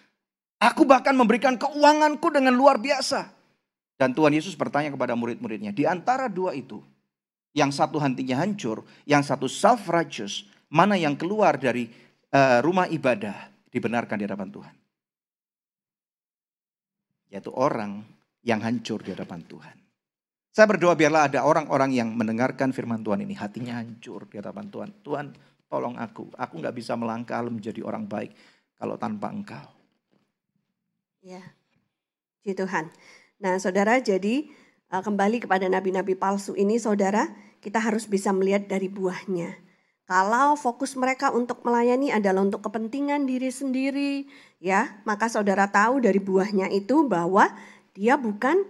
[0.63, 3.29] Aku bahkan memberikan keuanganku dengan luar biasa.
[3.97, 6.85] Dan Tuhan Yesus bertanya kepada murid-muridnya, di antara dua itu,
[7.57, 11.87] yang satu hatinya hancur, yang satu self-righteous, mana yang keluar dari
[12.33, 14.75] uh, rumah ibadah dibenarkan di hadapan Tuhan.
[17.31, 18.03] Yaitu orang
[18.43, 19.75] yang hancur di hadapan Tuhan.
[20.55, 24.89] Saya berdoa biarlah ada orang-orang yang mendengarkan firman Tuhan ini, hatinya hancur di hadapan Tuhan.
[25.05, 25.25] Tuhan
[25.69, 28.33] tolong aku, aku nggak bisa melangkah menjadi orang baik
[28.79, 29.67] kalau tanpa engkau.
[31.21, 31.43] Ya,
[32.41, 32.89] di Tuhan.
[33.43, 34.47] Nah saudara jadi
[34.89, 37.27] uh, kembali kepada nabi-nabi palsu ini saudara
[37.59, 39.66] kita harus bisa melihat dari buahnya.
[40.07, 44.23] Kalau fokus mereka untuk melayani adalah untuk kepentingan diri sendiri,
[44.63, 47.51] ya, maka saudara tahu dari buahnya itu bahwa
[47.91, 48.63] dia bukan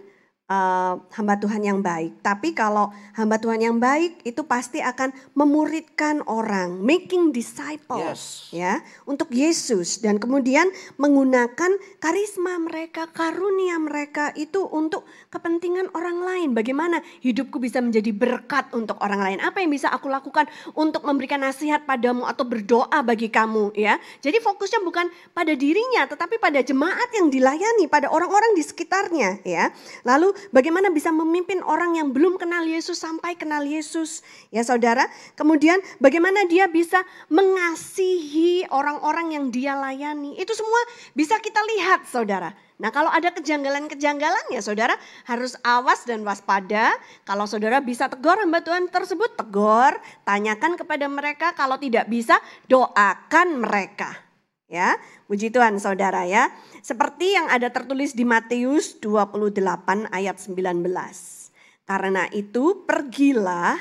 [0.48, 2.18] uh, hamba Tuhan yang baik.
[2.24, 8.56] Tapi kalau hamba Tuhan yang baik itu pasti akan memuridkan orang, making disciples yes.
[8.56, 8.74] ya
[9.04, 16.48] untuk Yesus dan kemudian menggunakan karisma mereka, karunia mereka itu untuk kepentingan orang lain.
[16.56, 19.38] Bagaimana hidupku bisa menjadi berkat untuk orang lain?
[19.44, 24.00] Apa yang bisa aku lakukan untuk memberikan nasihat padamu atau berdoa bagi kamu ya.
[24.24, 29.70] Jadi fokusnya bukan pada dirinya tetapi pada jemaat yang dilayani, pada orang-orang di sekitarnya ya.
[30.08, 34.22] Lalu bagaimana bisa memimpin orang yang belum kenal Yesus sampai kenal Yesus.
[34.54, 40.38] Ya saudara, kemudian bagaimana dia bisa mengasihi orang-orang yang dia layani.
[40.38, 40.80] Itu semua
[41.16, 42.52] bisa kita lihat saudara.
[42.78, 44.94] Nah kalau ada kejanggalan-kejanggalan ya saudara
[45.26, 46.94] harus awas dan waspada.
[47.26, 51.58] Kalau saudara bisa tegur hamba Tuhan tersebut, tegur, tanyakan kepada mereka.
[51.58, 52.38] Kalau tidak bisa,
[52.70, 54.27] doakan mereka.
[54.68, 56.52] Ya, puji Tuhan saudara ya.
[56.84, 59.64] Seperti yang ada tertulis di Matius 28
[60.12, 60.84] ayat 19.
[61.88, 63.80] Karena itu pergilah,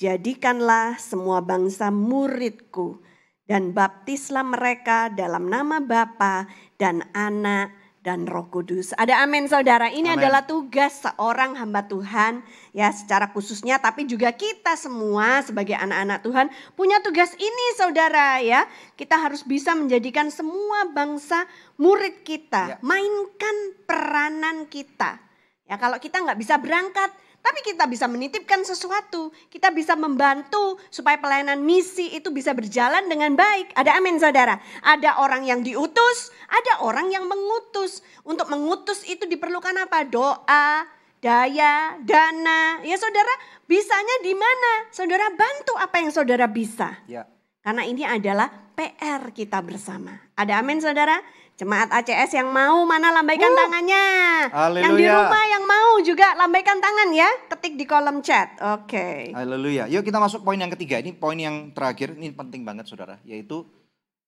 [0.00, 3.04] jadikanlah semua bangsa muridku
[3.44, 6.48] dan baptislah mereka dalam nama Bapa
[6.80, 8.90] dan Anak dan Roh Kudus.
[8.98, 9.86] Ada amin saudara.
[9.86, 10.18] Ini amen.
[10.18, 12.42] adalah tugas seorang hamba Tuhan
[12.74, 18.66] ya secara khususnya tapi juga kita semua sebagai anak-anak Tuhan punya tugas ini saudara ya.
[18.98, 21.46] Kita harus bisa menjadikan semua bangsa
[21.78, 22.76] murid kita.
[22.76, 22.76] Ya.
[22.82, 25.22] Mainkan peranan kita.
[25.70, 27.08] Ya kalau kita nggak bisa berangkat
[27.42, 33.34] tapi kita bisa menitipkan sesuatu, kita bisa membantu supaya pelayanan misi itu bisa berjalan dengan
[33.34, 33.74] baik.
[33.74, 34.62] Ada amin saudara.
[34.86, 38.06] Ada orang yang diutus, ada orang yang mengutus.
[38.22, 40.06] Untuk mengutus itu diperlukan apa?
[40.06, 40.86] Doa,
[41.18, 42.78] daya, dana.
[42.86, 43.34] Ya saudara,
[43.66, 44.72] bisanya di mana?
[44.94, 46.94] Saudara bantu apa yang saudara bisa.
[47.10, 47.26] Ya.
[47.62, 50.14] Karena ini adalah PR kita bersama.
[50.38, 51.18] Ada amin saudara?
[51.62, 54.06] Jemaat ACS yang mau mana lambaikan uh, tangannya.
[54.50, 54.82] Haleluya.
[54.82, 57.30] Yang di rumah yang mau juga lambaikan tangan ya.
[57.54, 58.58] Ketik di kolom chat.
[58.58, 58.90] Oke.
[58.90, 59.18] Okay.
[59.30, 59.86] Haleluya.
[59.86, 60.98] Yuk kita masuk poin yang ketiga.
[60.98, 62.18] Ini poin yang terakhir.
[62.18, 63.22] Ini penting banget saudara.
[63.22, 63.62] Yaitu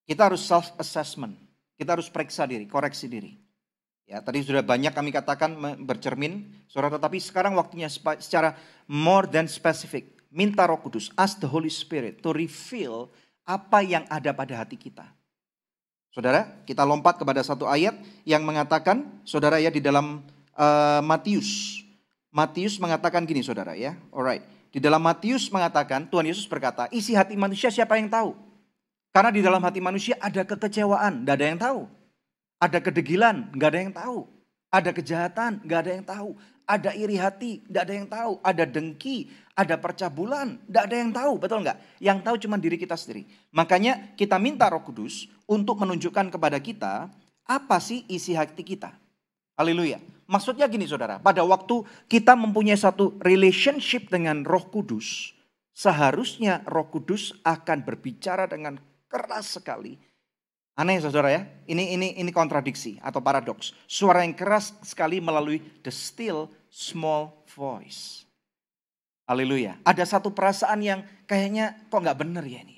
[0.06, 1.34] kita harus self assessment.
[1.74, 3.34] Kita harus periksa diri, koreksi diri.
[4.06, 7.02] Ya, tadi sudah banyak kami katakan bercermin, saudara.
[7.02, 8.54] Tetapi sekarang waktunya secara
[8.86, 10.22] more than specific.
[10.30, 13.10] Minta Roh Kudus, ask the Holy Spirit to reveal
[13.42, 15.10] apa yang ada pada hati kita.
[16.14, 20.22] Saudara, kita lompat kepada satu ayat yang mengatakan, saudara ya di dalam
[20.54, 21.82] uh, Matius.
[22.30, 24.46] Matius mengatakan gini saudara ya, alright.
[24.70, 28.30] Di dalam Matius mengatakan, Tuhan Yesus berkata, isi hati manusia siapa yang tahu?
[29.10, 31.80] Karena di dalam hati manusia ada kekecewaan, tidak ada yang tahu.
[32.62, 34.18] Ada kedegilan, nggak ada yang tahu.
[34.70, 36.30] Ada kejahatan, nggak ada yang tahu.
[36.62, 38.32] Ada iri hati, nggak ada yang tahu.
[38.38, 41.78] Ada dengki, ada percabulan, nggak ada yang tahu, betul nggak?
[41.98, 43.26] Yang tahu cuma diri kita sendiri.
[43.50, 47.08] Makanya kita minta Roh Kudus untuk menunjukkan kepada kita
[47.44, 48.92] apa sih isi hati kita.
[49.54, 50.02] Haleluya.
[50.24, 55.36] Maksudnya gini saudara, pada waktu kita mempunyai satu relationship dengan roh kudus,
[55.76, 60.00] seharusnya roh kudus akan berbicara dengan keras sekali.
[60.74, 63.76] Aneh saudara ya, ini ini ini kontradiksi atau paradoks.
[63.86, 68.26] Suara yang keras sekali melalui the still small voice.
[69.30, 69.78] Haleluya.
[69.86, 72.73] Ada satu perasaan yang kayaknya kok nggak bener ya ini.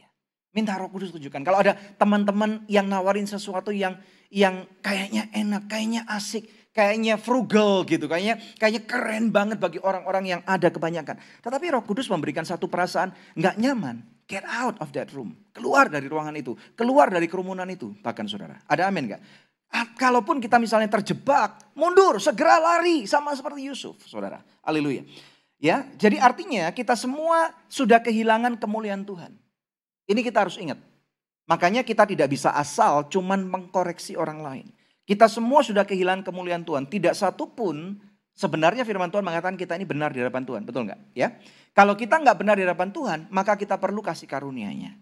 [0.57, 1.45] Minta roh kudus tunjukkan.
[1.45, 4.01] Kalau ada teman-teman yang nawarin sesuatu yang
[4.33, 10.41] yang kayaknya enak, kayaknya asik, kayaknya frugal gitu, kayaknya kayaknya keren banget bagi orang-orang yang
[10.49, 11.21] ada kebanyakan.
[11.45, 14.01] Tetapi Roh Kudus memberikan satu perasaan nggak nyaman.
[14.27, 15.39] Get out of that room.
[15.55, 16.59] Keluar dari ruangan itu.
[16.75, 17.95] Keluar dari kerumunan itu.
[18.03, 18.59] Bahkan saudara.
[18.67, 19.23] Ada amin nggak?
[19.95, 23.07] Kalaupun kita misalnya terjebak, mundur, segera lari.
[23.07, 24.43] Sama seperti Yusuf, saudara.
[24.67, 25.07] Haleluya.
[25.63, 29.46] Ya, jadi artinya kita semua sudah kehilangan kemuliaan Tuhan.
[30.07, 30.79] Ini kita harus ingat.
[31.47, 34.67] Makanya kita tidak bisa asal cuman mengkoreksi orang lain.
[35.07, 36.91] Kita semua sudah kehilangan kemuliaan Tuhan.
[36.91, 38.03] Tidak satu pun
[38.35, 40.63] sebenarnya firman Tuhan mengatakan kita ini benar di hadapan Tuhan.
[40.67, 41.15] Betul nggak?
[41.15, 41.39] Ya.
[41.71, 44.99] Kalau kita nggak benar di hadapan Tuhan, maka kita perlu kasih karunia-Nya.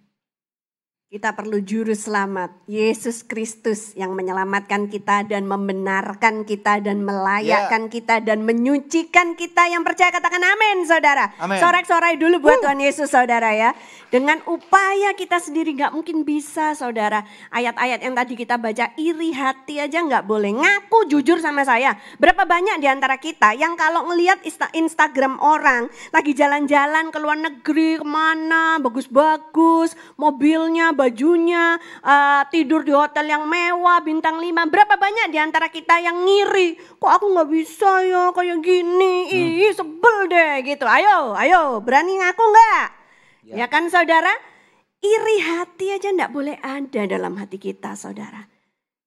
[1.05, 8.25] Kita perlu juru selamat, Yesus Kristus yang menyelamatkan kita dan membenarkan kita dan melayakkan kita
[8.25, 9.69] dan menyucikan kita.
[9.69, 11.29] Yang percaya katakan amin saudara.
[11.61, 13.77] Sorak-sorai dulu buat Tuhan Yesus saudara ya.
[14.09, 17.29] Dengan upaya kita sendiri nggak mungkin bisa saudara.
[17.53, 20.57] Ayat-ayat yang tadi kita baca iri hati aja nggak boleh.
[20.57, 22.01] Ngaku jujur sama saya.
[22.17, 27.39] Berapa banyak di antara kita yang kalau ngelihat Insta- Instagram orang lagi jalan-jalan ke luar
[27.39, 34.95] negeri ke mana bagus-bagus mobilnya bajunya eh, tidur di hotel yang mewah bintang 5 berapa
[34.97, 36.99] banyak di antara kita yang ngiri?
[36.99, 39.15] Kok aku nggak bisa ya kayak gini?
[39.31, 40.87] Ih sebel deh gitu.
[40.87, 42.87] Ayo ayo berani ngaku nggak?
[43.55, 43.69] Ya.
[43.69, 44.33] kan saudara?
[45.05, 48.49] Iri hati aja nggak boleh ada dalam hati kita saudara.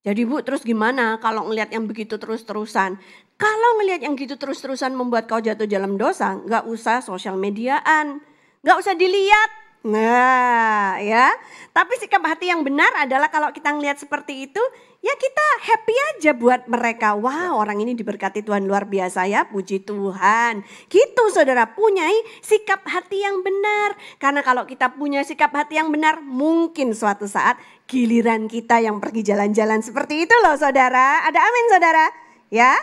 [0.07, 2.95] Jadi bu terus gimana kalau ngelihat yang begitu terus-terusan?
[3.35, 8.23] Kalau ngelihat yang gitu terus-terusan membuat kau jatuh dalam dosa, nggak usah sosial mediaan,
[8.63, 9.66] nggak usah dilihat.
[9.85, 11.29] Nah ya,
[11.69, 14.63] tapi sikap hati yang benar adalah kalau kita ngelihat seperti itu,
[15.05, 17.13] ya kita happy aja buat mereka.
[17.13, 20.65] Wow orang ini diberkati Tuhan luar biasa ya, puji Tuhan.
[20.89, 23.93] Gitu saudara, punyai sikap hati yang benar.
[24.17, 29.21] Karena kalau kita punya sikap hati yang benar, mungkin suatu saat giliran kita yang pergi
[29.21, 31.21] jalan-jalan seperti itu loh saudara.
[31.29, 32.05] Ada amin saudara?
[32.49, 32.73] Ya?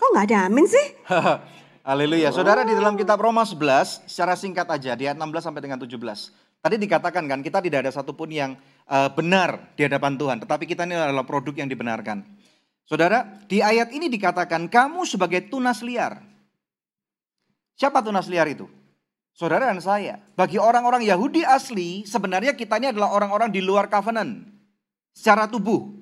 [0.00, 0.86] Kok nggak ada amin sih?
[1.86, 2.34] Haleluya.
[2.34, 5.94] Saudara di dalam kitab Roma 11 secara singkat aja di ayat 16 sampai dengan 17.
[6.58, 8.58] Tadi dikatakan kan kita tidak ada satupun yang
[8.90, 12.26] eh, benar di hadapan Tuhan, tetapi kita ini adalah produk yang dibenarkan.
[12.88, 16.18] Saudara, di ayat ini dikatakan kamu sebagai tunas liar.
[17.78, 18.66] Siapa tunas liar itu?
[19.36, 20.18] Saudara dan saya.
[20.34, 24.42] Bagi orang-orang Yahudi asli, sebenarnya kita ini adalah orang-orang di luar covenant.
[25.14, 25.94] Secara tubuh.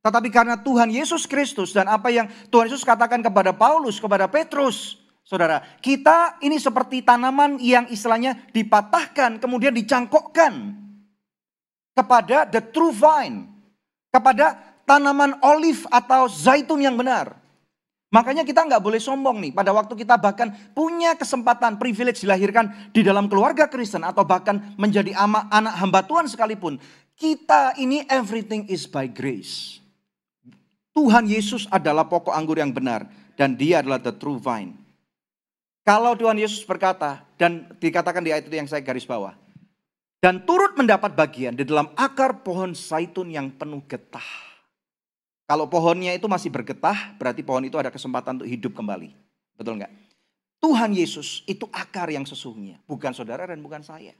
[0.00, 5.07] Tetapi karena Tuhan Yesus Kristus dan apa yang Tuhan Yesus katakan kepada Paulus, kepada Petrus.
[5.28, 10.72] Saudara, kita ini seperti tanaman yang istilahnya dipatahkan, kemudian dicangkokkan
[11.92, 13.44] kepada the true vine.
[14.08, 14.56] Kepada
[14.88, 17.36] tanaman olive atau zaitun yang benar.
[18.08, 23.04] Makanya kita nggak boleh sombong nih pada waktu kita bahkan punya kesempatan privilege dilahirkan di
[23.04, 26.80] dalam keluarga Kristen atau bahkan menjadi ama, anak hamba Tuhan sekalipun.
[27.12, 29.76] Kita ini everything is by grace.
[30.96, 33.04] Tuhan Yesus adalah pokok anggur yang benar
[33.36, 34.87] dan dia adalah the true vine.
[35.88, 39.32] Kalau Tuhan Yesus berkata dan dikatakan di ayat itu yang saya garis bawah.
[40.20, 44.28] Dan turut mendapat bagian di dalam akar pohon zaitun yang penuh getah.
[45.48, 49.16] Kalau pohonnya itu masih bergetah, berarti pohon itu ada kesempatan untuk hidup kembali.
[49.56, 49.88] Betul nggak?
[50.60, 54.12] Tuhan Yesus itu akar yang sesungguhnya, bukan saudara dan bukan saya.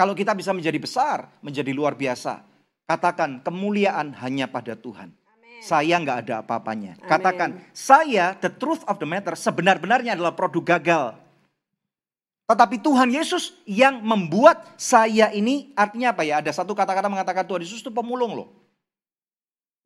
[0.00, 2.40] Kalau kita bisa menjadi besar, menjadi luar biasa,
[2.88, 5.12] katakan kemuliaan hanya pada Tuhan.
[5.60, 6.96] Saya nggak ada apa-apanya.
[7.04, 11.06] Katakan, saya the truth of the matter sebenar-benarnya adalah produk gagal.
[12.50, 16.42] Tetapi Tuhan Yesus yang membuat saya ini artinya apa ya?
[16.42, 18.48] Ada satu kata-kata mengatakan Tuhan Yesus itu pemulung loh.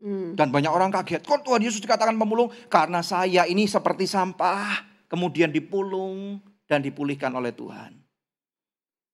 [0.00, 0.32] Hmm.
[0.32, 2.48] Dan banyak orang kaget, kok Tuhan Yesus dikatakan pemulung?
[2.72, 4.80] Karena saya ini seperti sampah,
[5.12, 8.04] kemudian dipulung dan dipulihkan oleh Tuhan.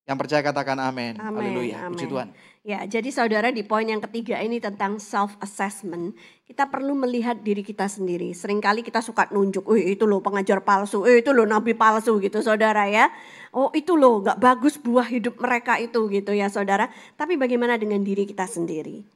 [0.06, 1.14] Yang percaya katakan amin.
[1.22, 1.86] Amin, Haleluya.
[1.94, 2.10] Puji.
[2.10, 2.34] Tuhan.
[2.60, 6.12] Ya, jadi saudara di poin yang ketiga ini tentang self assessment,
[6.44, 8.36] kita perlu melihat diri kita sendiri.
[8.36, 12.44] Seringkali kita suka nunjuk, "Eh, itu loh pengajar palsu, eh, itu loh nabi palsu" gitu
[12.44, 13.08] saudara ya.
[13.56, 16.92] Oh, itu loh nggak bagus buah hidup mereka itu gitu ya saudara.
[17.16, 19.08] Tapi bagaimana dengan diri kita sendiri?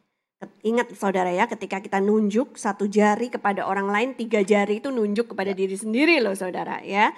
[0.65, 5.33] Ingat saudara ya, ketika kita nunjuk satu jari kepada orang lain, tiga jari itu nunjuk
[5.37, 7.13] kepada diri sendiri loh saudara ya.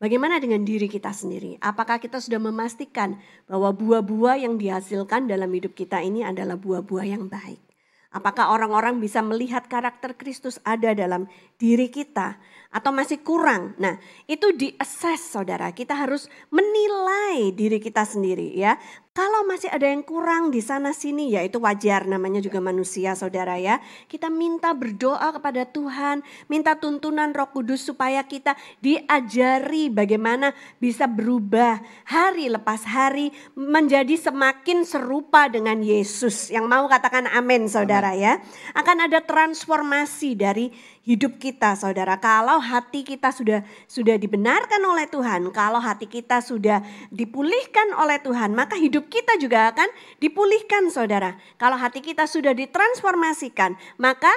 [0.00, 1.60] Bagaimana dengan diri kita sendiri?
[1.60, 7.28] Apakah kita sudah memastikan bahwa buah-buah yang dihasilkan dalam hidup kita ini adalah buah-buah yang
[7.28, 7.60] baik?
[8.08, 11.28] Apakah orang-orang bisa melihat karakter Kristus ada dalam
[11.60, 12.40] diri kita
[12.70, 13.74] atau masih kurang?
[13.82, 13.98] Nah,
[14.30, 15.74] itu di-assess Saudara.
[15.74, 18.78] Kita harus menilai diri kita sendiri ya.
[19.10, 23.58] Kalau masih ada yang kurang di sana sini ya itu wajar namanya juga manusia Saudara
[23.58, 23.82] ya.
[24.06, 31.82] Kita minta berdoa kepada Tuhan, minta tuntunan Roh Kudus supaya kita diajari bagaimana bisa berubah
[32.06, 36.46] hari lepas hari menjadi semakin serupa dengan Yesus.
[36.54, 38.38] Yang mau katakan amin Saudara ya.
[38.78, 40.70] Akan ada transformasi dari
[41.04, 42.20] hidup kita Saudara.
[42.20, 48.52] Kalau hati kita sudah sudah dibenarkan oleh Tuhan, kalau hati kita sudah dipulihkan oleh Tuhan,
[48.52, 49.88] maka hidup kita juga akan
[50.20, 51.36] dipulihkan Saudara.
[51.56, 54.30] Kalau hati kita sudah ditransformasikan, maka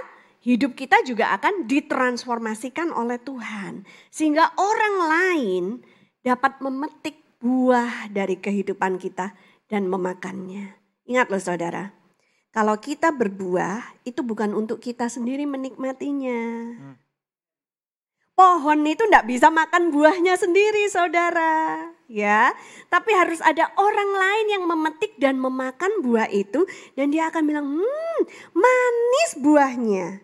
[0.43, 3.87] hidup kita juga akan ditransformasikan oleh Tuhan.
[4.11, 5.63] Sehingga orang lain
[6.23, 9.35] dapat memetik buah dari kehidupan kita
[9.67, 10.79] dan memakannya.
[11.03, 11.91] Ingat loh saudara,
[12.53, 16.69] kalau kita berbuah itu bukan untuk kita sendiri menikmatinya.
[18.33, 21.89] Pohon itu tidak bisa makan buahnya sendiri, saudara.
[22.09, 22.53] Ya,
[22.89, 27.65] tapi harus ada orang lain yang memetik dan memakan buah itu, dan dia akan bilang,
[27.77, 28.19] "Hmm,
[28.57, 30.21] manis buahnya."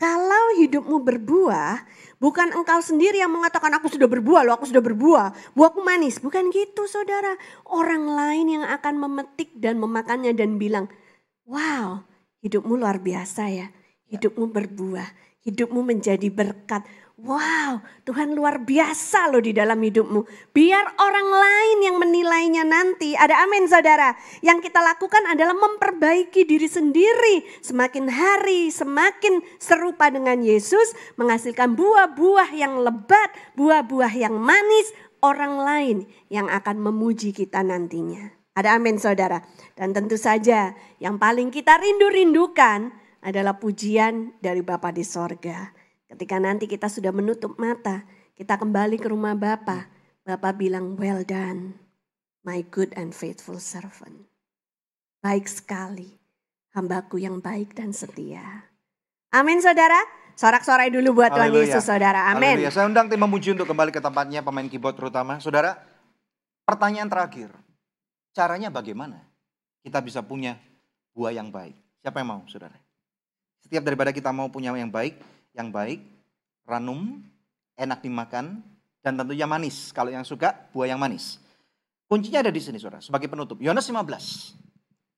[0.00, 1.84] Kalau hidupmu berbuah,
[2.20, 6.20] bukan engkau sendiri yang mengatakan aku sudah berbuah loh, aku sudah berbuah, buahku manis.
[6.20, 7.38] Bukan gitu saudara.
[7.64, 10.92] Orang lain yang akan memetik dan memakannya dan bilang,
[11.44, 12.14] wow
[12.44, 13.66] hidupmu luar biasa ya.
[14.12, 15.08] Hidupmu berbuah,
[15.48, 16.84] hidupmu menjadi berkat.
[17.14, 20.50] Wow, Tuhan luar biasa loh di dalam hidupmu.
[20.50, 23.16] Biar orang lain yang menilainya nanti.
[23.16, 24.12] Ada amin saudara.
[24.44, 27.46] Yang kita lakukan adalah memperbaiki diri sendiri.
[27.64, 30.92] Semakin hari semakin serupa dengan Yesus.
[31.16, 34.92] Menghasilkan buah-buah yang lebat, buah-buah yang manis.
[35.22, 38.43] Orang lain yang akan memuji kita nantinya.
[38.54, 39.42] Ada amin saudara.
[39.74, 45.74] Dan tentu saja yang paling kita rindu-rindukan adalah pujian dari Bapa di sorga.
[46.06, 48.06] Ketika nanti kita sudah menutup mata,
[48.38, 49.90] kita kembali ke rumah Bapa.
[50.22, 51.74] Bapa bilang, well done,
[52.46, 54.30] my good and faithful servant.
[55.18, 56.14] Baik sekali,
[56.76, 58.70] hambaku yang baik dan setia.
[59.34, 59.98] Amin saudara.
[60.34, 62.30] Sorak-sorai dulu buat Tuhan Yesus saudara.
[62.30, 62.62] Amin.
[62.70, 65.38] Saya undang tim memuji untuk kembali ke tempatnya pemain keyboard terutama.
[65.38, 65.78] Saudara,
[66.66, 67.63] pertanyaan terakhir.
[68.34, 69.22] Caranya bagaimana
[69.86, 70.58] kita bisa punya
[71.14, 71.78] buah yang baik?
[72.02, 72.74] Siapa yang mau saudara?
[73.62, 75.16] Setiap daripada kita mau punya yang baik,
[75.54, 76.02] yang baik,
[76.66, 77.22] ranum,
[77.78, 78.60] enak dimakan,
[79.00, 79.94] dan tentunya manis.
[79.94, 81.40] Kalau yang suka, buah yang manis.
[82.10, 83.00] Kuncinya ada di sini, saudara.
[83.00, 84.52] Sebagai penutup, Yohanes 15,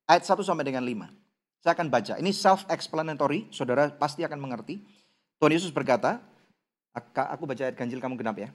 [0.07, 1.11] ayat 1 sampai dengan 5.
[1.59, 2.13] Saya akan baca.
[2.15, 4.79] Ini self-explanatory, saudara pasti akan mengerti.
[5.41, 6.23] Tuhan Yesus berkata,
[6.95, 8.49] aku baca ayat ganjil kamu genap ya.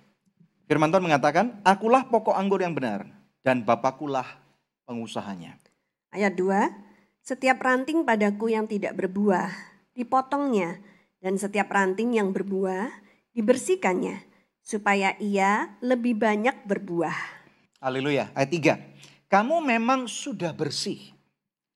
[0.64, 3.04] Firman Tuhan mengatakan, akulah pokok anggur yang benar,
[3.44, 4.40] dan Bapakulah
[4.93, 5.57] pengusahanya.
[6.12, 9.49] Ayat 2, setiap ranting padaku yang tidak berbuah,
[9.97, 10.84] dipotongnya,
[11.24, 12.93] dan setiap ranting yang berbuah
[13.32, 14.20] dibersihkannya
[14.61, 17.16] supaya ia lebih banyak berbuah.
[17.80, 18.28] Haleluya.
[18.36, 19.32] Ayat 3.
[19.32, 21.01] Kamu memang sudah bersih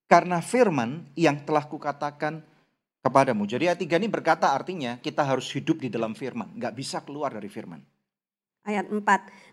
[0.04, 2.44] karena firman yang telah kukatakan
[3.00, 3.48] kepadamu.
[3.48, 6.52] Jadi ayat 3 ini berkata artinya kita harus hidup di dalam firman.
[6.52, 7.80] Nggak bisa keluar dari firman.
[8.66, 8.98] Ayat 4.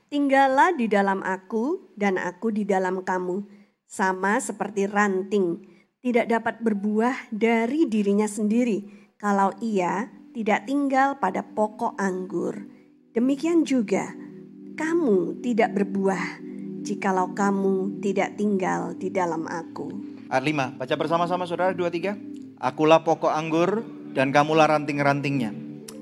[0.10, 3.46] Tinggallah di dalam aku dan aku di dalam kamu.
[3.86, 5.62] Sama seperti ranting.
[6.02, 8.90] Tidak dapat berbuah dari dirinya sendiri
[9.22, 12.58] kalau ia tidak tinggal pada pokok anggur.
[13.14, 14.10] Demikian juga
[14.74, 16.42] kamu tidak berbuah
[16.82, 19.94] jikalau kamu tidak tinggal di dalam aku.
[20.34, 22.18] Ayat 5, baca bersama-sama saudara 2, 3.
[22.58, 23.86] Akulah pokok anggur
[24.18, 25.54] dan kamulah ranting-rantingnya.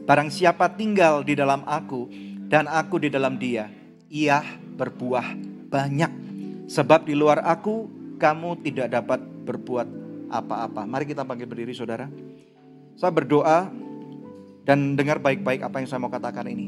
[0.07, 3.71] Barang siapa tinggal di dalam aku dan aku di dalam dia,
[4.11, 4.43] ia
[4.75, 5.39] berbuah
[5.71, 6.11] banyak.
[6.67, 7.87] Sebab di luar aku
[8.19, 9.87] kamu tidak dapat berbuat
[10.27, 10.83] apa-apa.
[10.83, 12.11] Mari kita panggil berdiri saudara.
[12.99, 13.71] Saya berdoa
[14.67, 16.67] dan dengar baik-baik apa yang saya mau katakan ini.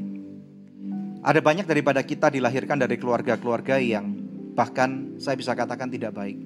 [1.20, 4.08] Ada banyak daripada kita dilahirkan dari keluarga-keluarga yang
[4.56, 6.40] bahkan saya bisa katakan tidak baik.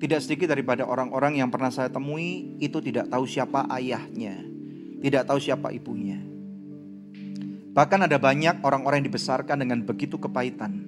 [0.00, 4.40] Tidak sedikit daripada orang-orang yang pernah saya temui itu tidak tahu siapa ayahnya,
[5.00, 6.33] tidak tahu siapa ibunya.
[7.74, 10.86] Bahkan ada banyak orang-orang yang dibesarkan dengan begitu kepahitan.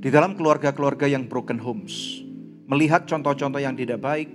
[0.00, 2.24] Di dalam keluarga-keluarga yang broken homes,
[2.64, 4.32] melihat contoh-contoh yang tidak baik,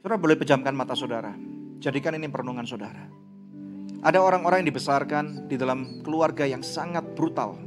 [0.00, 1.36] saudara boleh pejamkan mata saudara.
[1.84, 3.04] Jadikan ini perenungan saudara.
[4.00, 7.60] Ada orang-orang yang dibesarkan di dalam keluarga yang sangat brutal.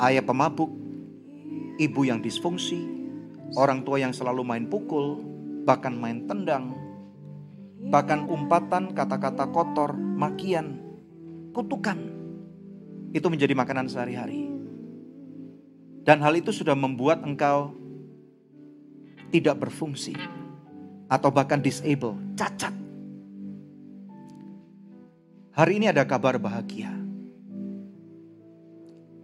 [0.00, 0.72] Ayah pemabuk,
[1.76, 2.80] ibu yang disfungsi,
[3.60, 5.20] orang tua yang selalu main pukul,
[5.68, 6.72] bahkan main tendang,
[7.92, 10.83] bahkan umpatan, kata-kata kotor, makian,
[11.54, 11.96] kutukan.
[13.14, 14.50] Itu menjadi makanan sehari-hari.
[16.02, 17.72] Dan hal itu sudah membuat engkau
[19.30, 20.18] tidak berfungsi
[21.08, 22.74] atau bahkan disable, cacat
[25.54, 26.90] Hari ini ada kabar bahagia.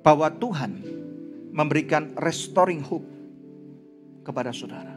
[0.07, 0.78] Bahwa Tuhan
[1.51, 3.05] memberikan restoring hope
[4.22, 4.95] kepada saudara.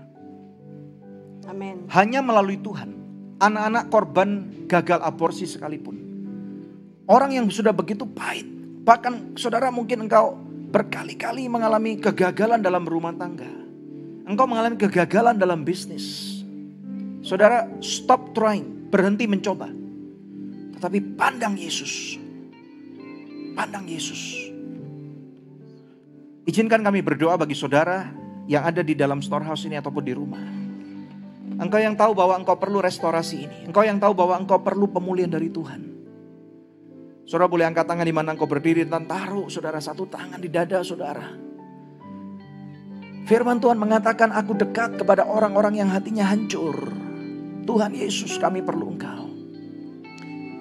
[1.49, 1.89] Amin.
[1.89, 2.93] Hanya melalui Tuhan,
[3.41, 4.29] anak-anak korban
[4.69, 6.03] gagal aborsi sekalipun.
[7.04, 8.47] Orang yang sudah begitu pahit,
[8.88, 10.39] bahkan saudara mungkin engkau
[10.72, 13.49] berkali-kali mengalami kegagalan dalam rumah tangga.
[14.24, 16.39] Engkau mengalami kegagalan dalam bisnis.
[17.24, 19.84] Saudara, stop trying, berhenti mencoba
[20.84, 22.20] tapi pandang Yesus.
[23.56, 24.51] Pandang Yesus.
[26.43, 28.12] Izinkan kami berdoa bagi saudara
[28.51, 30.43] yang ada di dalam storehouse ini ataupun di rumah.
[31.56, 33.58] Engkau yang tahu bahwa engkau perlu restorasi ini.
[33.64, 35.92] Engkau yang tahu bahwa engkau perlu pemulihan dari Tuhan.
[37.24, 40.84] Saudara boleh angkat tangan di mana engkau berdiri dan taruh saudara satu tangan di dada
[40.84, 41.28] saudara.
[43.24, 46.76] Firman Tuhan mengatakan aku dekat kepada orang-orang yang hatinya hancur.
[47.63, 49.32] Tuhan Yesus kami perlu engkau.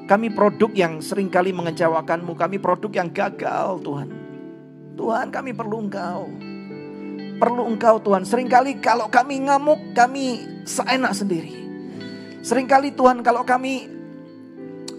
[0.07, 4.23] Kami produk yang sering kali mengecewakanmu, kami produk yang gagal Tuhan.
[4.93, 6.29] Tuhan kami perlu Engkau.
[7.41, 8.23] Perlu Engkau Tuhan.
[8.29, 11.65] Seringkali kalau kami ngamuk, kami seenak sendiri.
[12.45, 13.89] Seringkali Tuhan kalau kami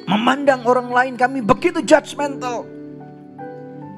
[0.05, 2.67] memandang orang lain, kami begitu judgmental.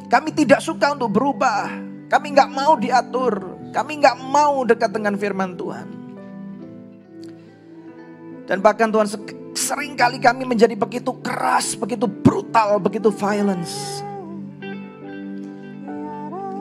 [0.05, 1.69] Kami tidak suka untuk berubah.
[2.07, 3.33] Kami nggak mau diatur.
[3.73, 5.87] Kami nggak mau dekat dengan firman Tuhan.
[8.45, 9.09] Dan bahkan Tuhan
[9.57, 14.05] sering kali kami menjadi begitu keras, begitu brutal, begitu violence.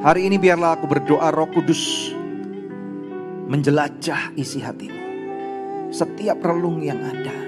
[0.01, 2.13] Hari ini biarlah aku berdoa roh kudus
[3.49, 5.05] menjelajah isi hatimu.
[5.93, 7.44] Setiap relung yang ada.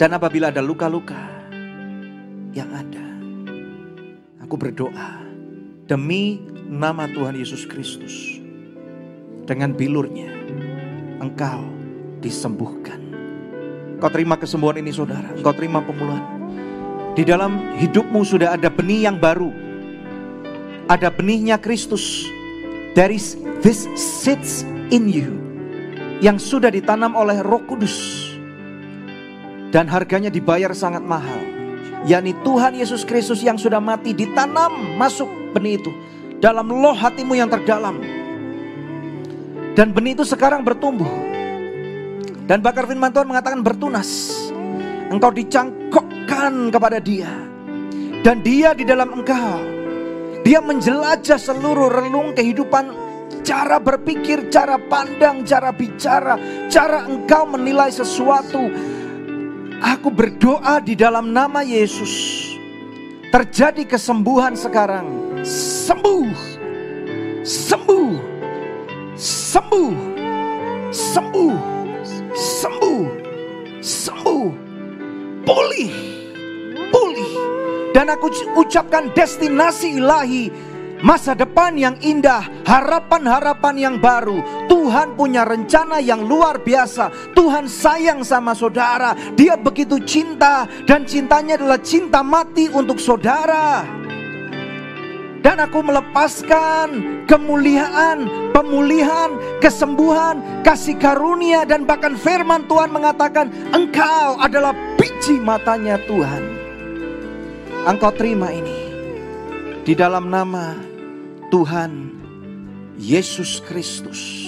[0.00, 1.20] Dan apabila ada luka-luka
[2.56, 3.04] yang ada.
[4.40, 5.20] Aku berdoa
[5.84, 6.40] demi
[6.72, 8.40] nama Tuhan Yesus Kristus.
[9.44, 10.32] Dengan bilurnya
[11.20, 11.60] engkau
[12.24, 12.96] disembuhkan.
[14.00, 15.36] Kau terima kesembuhan ini saudara.
[15.36, 16.24] Engkau terima pemulihan.
[17.12, 19.52] Di dalam hidupmu sudah ada benih yang baru.
[20.88, 22.24] Ada benihnya Kristus.
[22.96, 25.36] There is this sits in you.
[26.24, 28.29] Yang sudah ditanam oleh roh kudus.
[29.70, 31.40] Dan harganya dibayar sangat mahal.
[32.08, 35.92] yakni Tuhan Yesus Kristus yang sudah mati ditanam masuk benih itu.
[36.40, 38.00] Dalam loh hatimu yang terdalam.
[39.76, 41.30] Dan benih itu sekarang bertumbuh
[42.50, 44.34] dan bakar firman Tuhan mengatakan bertunas.
[45.06, 47.30] Engkau dicangkokkan kepada dia.
[48.26, 49.62] Dan dia di dalam engkau.
[50.42, 52.90] Dia menjelajah seluruh relung kehidupan.
[53.46, 56.66] Cara berpikir, cara pandang, cara bicara.
[56.66, 58.66] Cara engkau menilai sesuatu.
[59.80, 62.12] Aku berdoa di dalam nama Yesus.
[63.32, 65.40] Terjadi kesembuhan sekarang.
[65.44, 66.32] Sembuh.
[67.42, 68.12] Sembuh.
[69.16, 69.94] Sembuh.
[70.90, 71.80] Sembuh
[72.40, 73.04] sembuh,
[73.82, 74.48] sembuh,
[75.44, 75.92] pulih,
[76.88, 77.32] pulih.
[77.90, 80.44] Dan aku ucapkan destinasi ilahi,
[81.00, 84.40] masa depan yang indah, harapan-harapan yang baru.
[84.68, 87.34] Tuhan punya rencana yang luar biasa.
[87.36, 89.16] Tuhan sayang sama saudara.
[89.36, 93.84] Dia begitu cinta dan cintanya adalah cinta mati untuk saudara.
[95.40, 104.76] Dan aku melepaskan kemuliaan, pemulihan, kesembuhan, kasih karunia dan bahkan firman Tuhan mengatakan engkau adalah
[105.00, 106.44] biji matanya Tuhan.
[107.88, 108.92] Engkau terima ini
[109.80, 110.89] di dalam nama
[111.50, 111.90] Tuhan
[112.94, 114.46] Yesus Kristus.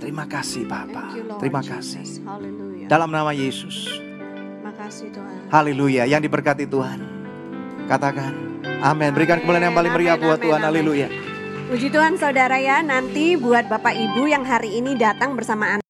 [0.00, 1.12] Terima kasih Bapa.
[1.38, 2.24] Terima kasih.
[2.88, 4.00] Dalam nama Yesus.
[5.52, 6.08] Haleluya.
[6.08, 7.04] Yang diberkati Tuhan.
[7.86, 8.52] Katakan
[8.82, 9.14] Amin.
[9.14, 10.58] Berikan kemuliaan yang paling meriah buat Tuhan.
[10.58, 11.06] Haleluya.
[11.70, 15.81] Puji Tuhan saudara ya, nanti buat Bapak Ibu yang hari ini datang bersama anak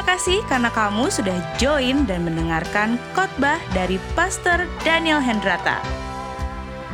[0.00, 5.76] Terima kasih karena kamu sudah join dan mendengarkan khotbah dari Pastor Daniel Hendrata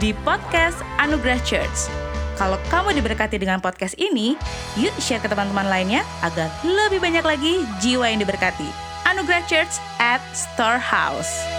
[0.02, 1.86] di podcast Anugerah Church.
[2.34, 4.34] Kalau kamu diberkati dengan podcast ini,
[4.74, 8.66] yuk share ke teman-teman lainnya agar lebih banyak lagi jiwa yang diberkati.
[9.06, 11.55] Anugerah Church at Storehouse.